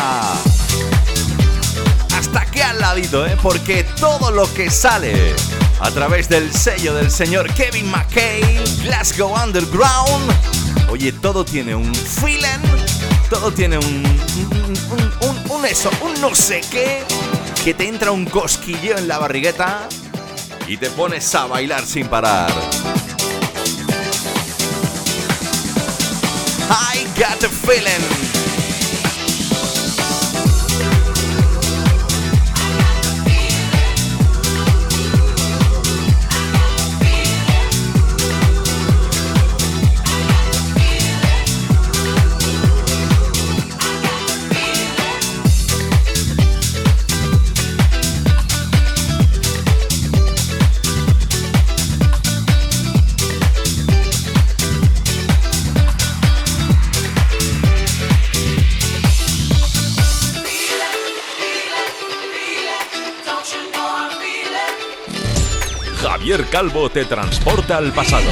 [2.16, 3.36] Hasta aquí al ladito, ¿eh?
[3.42, 5.34] Porque todo lo que sale
[5.80, 10.32] a través del sello del señor Kevin McKay, Glasgow Underground,
[10.88, 12.62] oye, todo tiene un feeling,
[13.28, 14.04] todo tiene un,
[14.52, 17.02] un, un, un eso, un no sé qué,
[17.64, 19.88] que te entra un cosquilleo en la barrigueta
[20.68, 22.52] y te pones a bailar sin parar.
[27.18, 28.27] Got the feeling.
[66.58, 68.28] Calvo te transporta al pasado.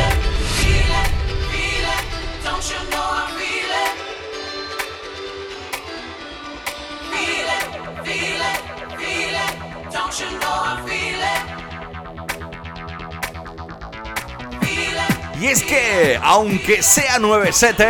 [15.40, 17.86] Y es que, aunque sea 9-7,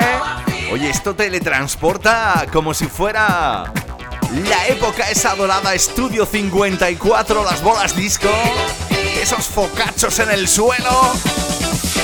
[0.70, 3.72] oye, esto teletransporta como si fuera
[4.34, 8.28] la época esa dorada Estudio 54, las bolas disco
[9.26, 11.12] esos focachos en el suelo.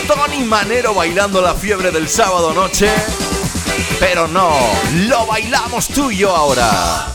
[0.08, 2.90] Tony Manero bailando la fiebre del sábado noche.
[4.00, 4.52] Pero no,
[5.06, 7.14] lo bailamos tú y yo ahora.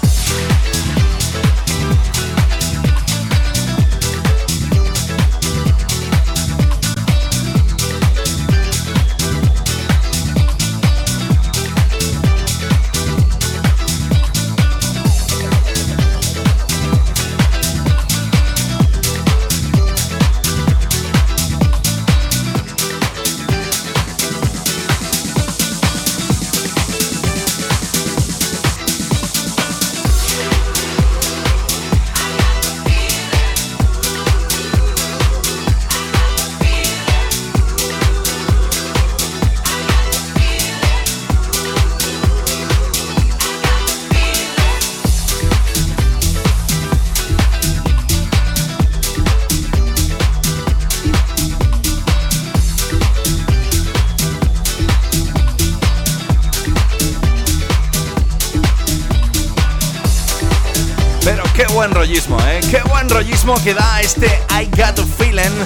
[63.63, 65.63] Que da este I Got a Feeling.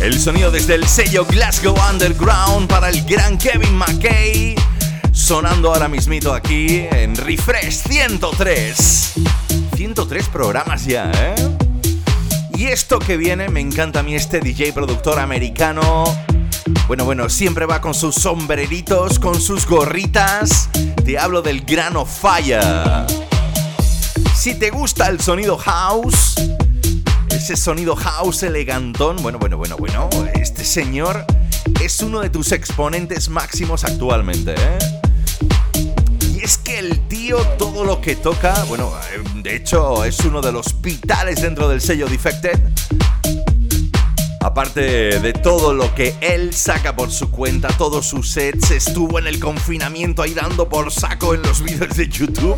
[0.00, 4.56] El sonido desde el sello Glasgow Underground para el gran Kevin McKay.
[5.12, 9.12] Sonando ahora mismito aquí en Refresh 103.
[9.76, 11.34] 103 programas ya, ¿eh?
[12.56, 16.04] Y esto que viene, me encanta a mí este DJ productor americano.
[16.88, 20.68] Bueno, bueno, siempre va con sus sombreritos, con sus gorritas.
[21.04, 23.06] Te hablo del grano falla.
[24.34, 26.34] Si te gusta el sonido house,
[27.56, 29.16] sonido house elegantón.
[29.22, 30.08] Bueno, bueno, bueno, bueno.
[30.34, 31.24] Este señor
[31.82, 34.78] es uno de tus exponentes máximos actualmente, ¿eh?
[36.34, 38.92] Y es que el tío todo lo que toca, bueno,
[39.42, 42.58] de hecho es uno de los vitales dentro del sello Defected.
[44.40, 49.28] Aparte de todo lo que él saca por su cuenta, todos sus sets, estuvo en
[49.28, 52.56] el confinamiento ahí dando por saco en los vídeos de YouTube,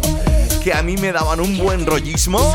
[0.62, 2.54] que a mí me daban un buen rollismo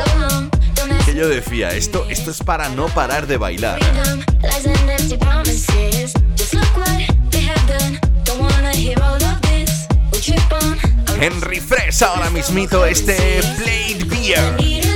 [1.19, 3.77] yo decía, esto, esto es para no parar de bailar.
[11.19, 14.88] En refresh ahora mismito este Plate Beer.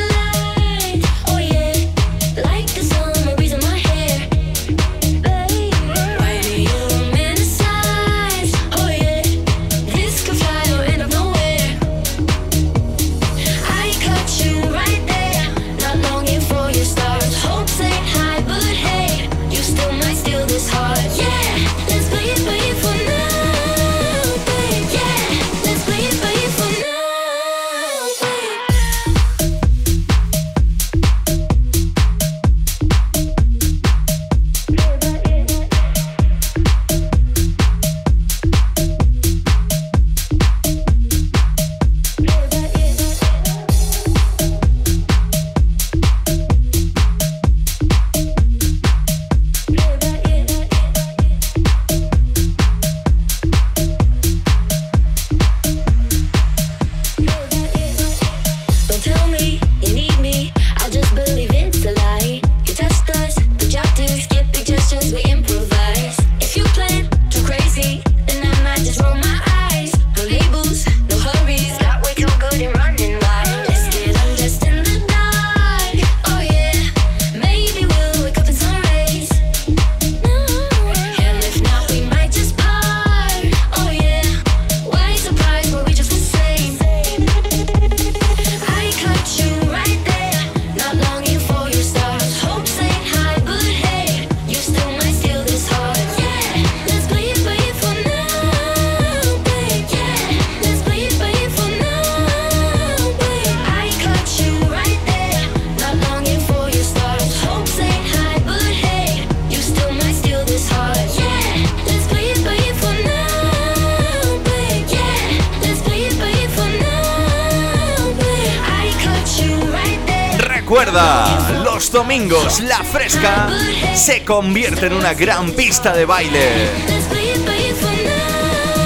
[124.24, 126.70] Convierte en una gran pista de baile.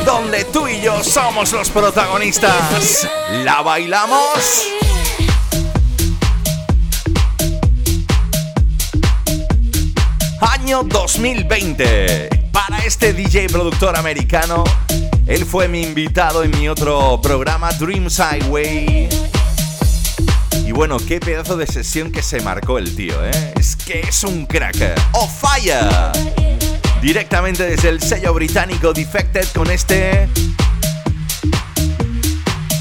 [0.06, 3.08] Donde tú y yo somos los protagonistas.
[3.44, 4.68] ¿La bailamos?
[10.42, 12.30] Año 2020.
[12.52, 14.64] Para este DJ productor americano,
[15.26, 19.10] él fue mi invitado en mi otro programa Dreams Highway
[20.68, 23.54] y bueno, qué pedazo de sesión que se marcó el tío, ¿eh?
[23.88, 24.96] Que es un cracker.
[25.14, 25.88] ¡Oh, fire!
[27.02, 30.28] Directamente desde el sello británico Defected con este...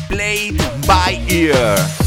[0.08, 2.05] Played by Ear.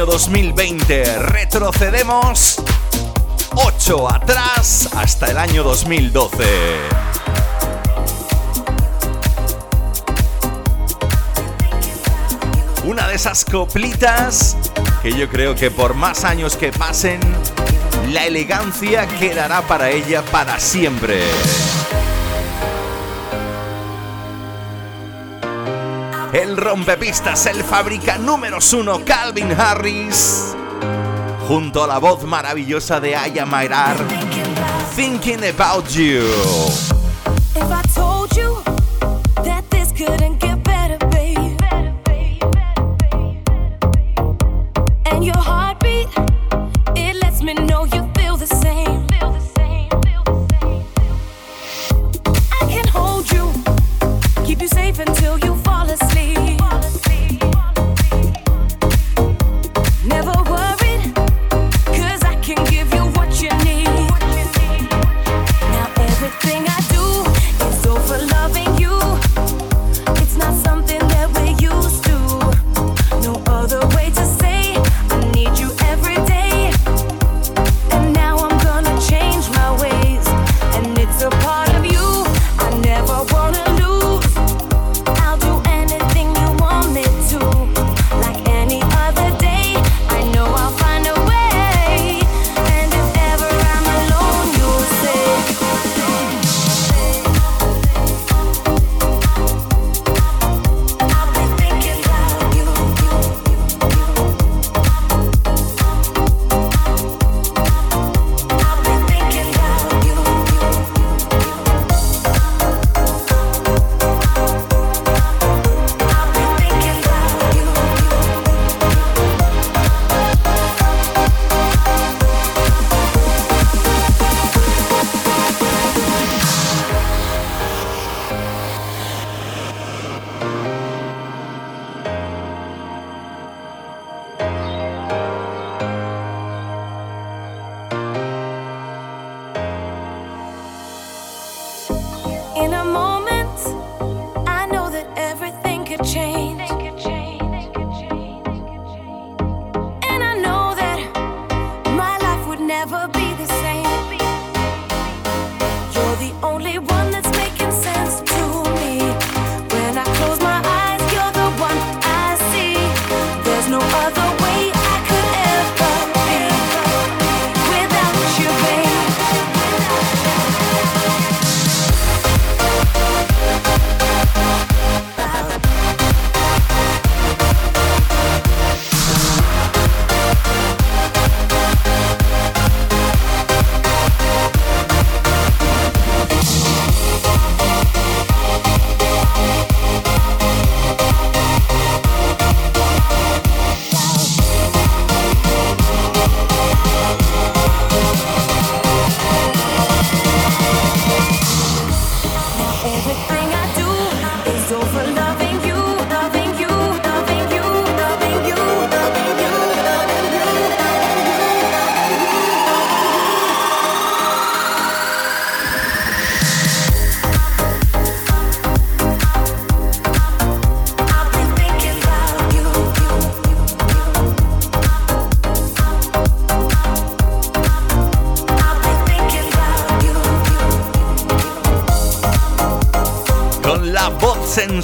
[0.00, 1.18] Año 2020.
[1.18, 2.56] Retrocedemos
[3.54, 6.44] 8 atrás hasta el año 2012.
[12.84, 14.56] Una de esas coplitas
[15.02, 17.20] que yo creo que por más años que pasen,
[18.10, 21.20] la elegancia quedará para ella para siempre.
[26.32, 30.54] El rompepistas, el fábrica número uno, Calvin Harris,
[31.48, 33.96] junto a la voz maravillosa de Aya Mairar,
[34.94, 36.89] Thinking About You.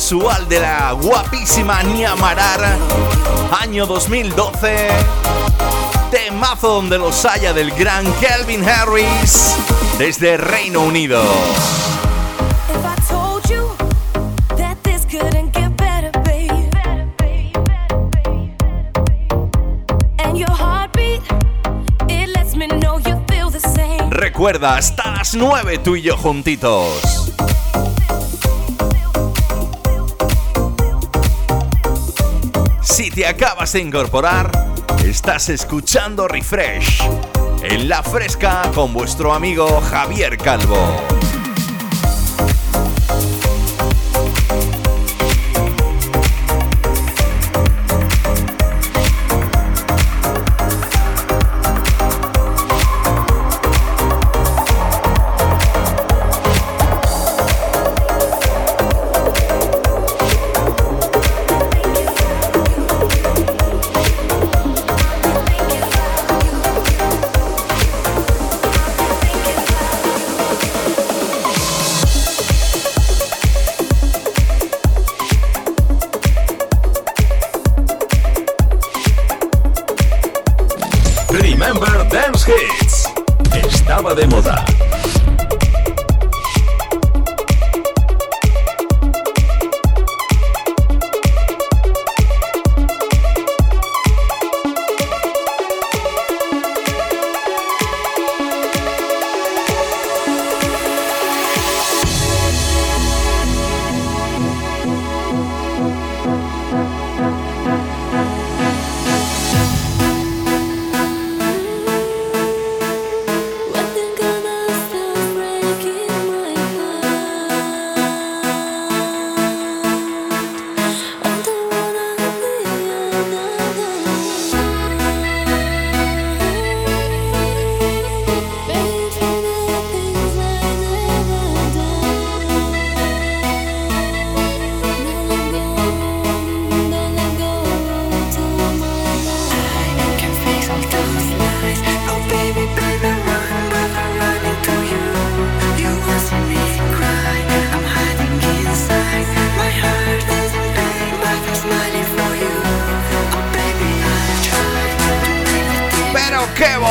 [0.06, 2.78] Sensual de la guapísima Niamarar,
[3.60, 4.86] año 2012.
[6.12, 9.56] Temazo donde los haya del gran Kelvin Harris
[9.98, 11.20] desde Reino Unido.
[24.10, 27.15] Recuerda, hasta las 9 tú y yo juntitos.
[32.96, 34.50] Si te acabas de incorporar,
[35.04, 37.02] estás escuchando Refresh
[37.62, 41.25] en la fresca con vuestro amigo Javier Calvo.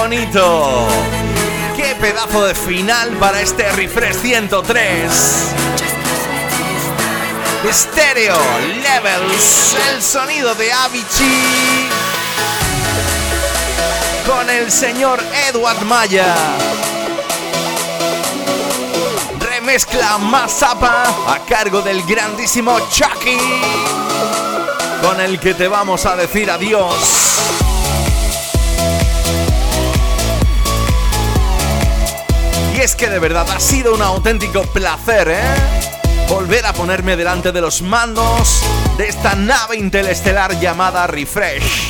[0.07, 5.11] ¡Qué pedazo de final para este Refresh 103!
[7.71, 8.37] Stereo
[8.83, 11.89] Levels, el sonido de Avicii
[14.27, 15.19] con el señor
[15.49, 16.35] Edward Maya.
[19.39, 23.39] Remezcla Mazapa a cargo del grandísimo Chucky,
[25.01, 27.64] con el que te vamos a decir adiós.
[32.85, 35.41] Es que de verdad ha sido un auténtico placer, ¿eh?
[36.29, 38.61] Volver a ponerme delante de los mandos
[38.95, 41.89] de esta nave interestelar llamada Refresh.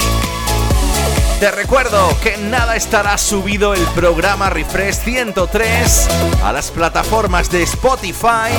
[1.42, 6.08] Te recuerdo que nada estará subido el programa Refresh 103
[6.42, 8.54] a las plataformas de Spotify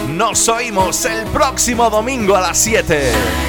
[0.09, 3.48] Nos oímos el próximo domingo a las 7.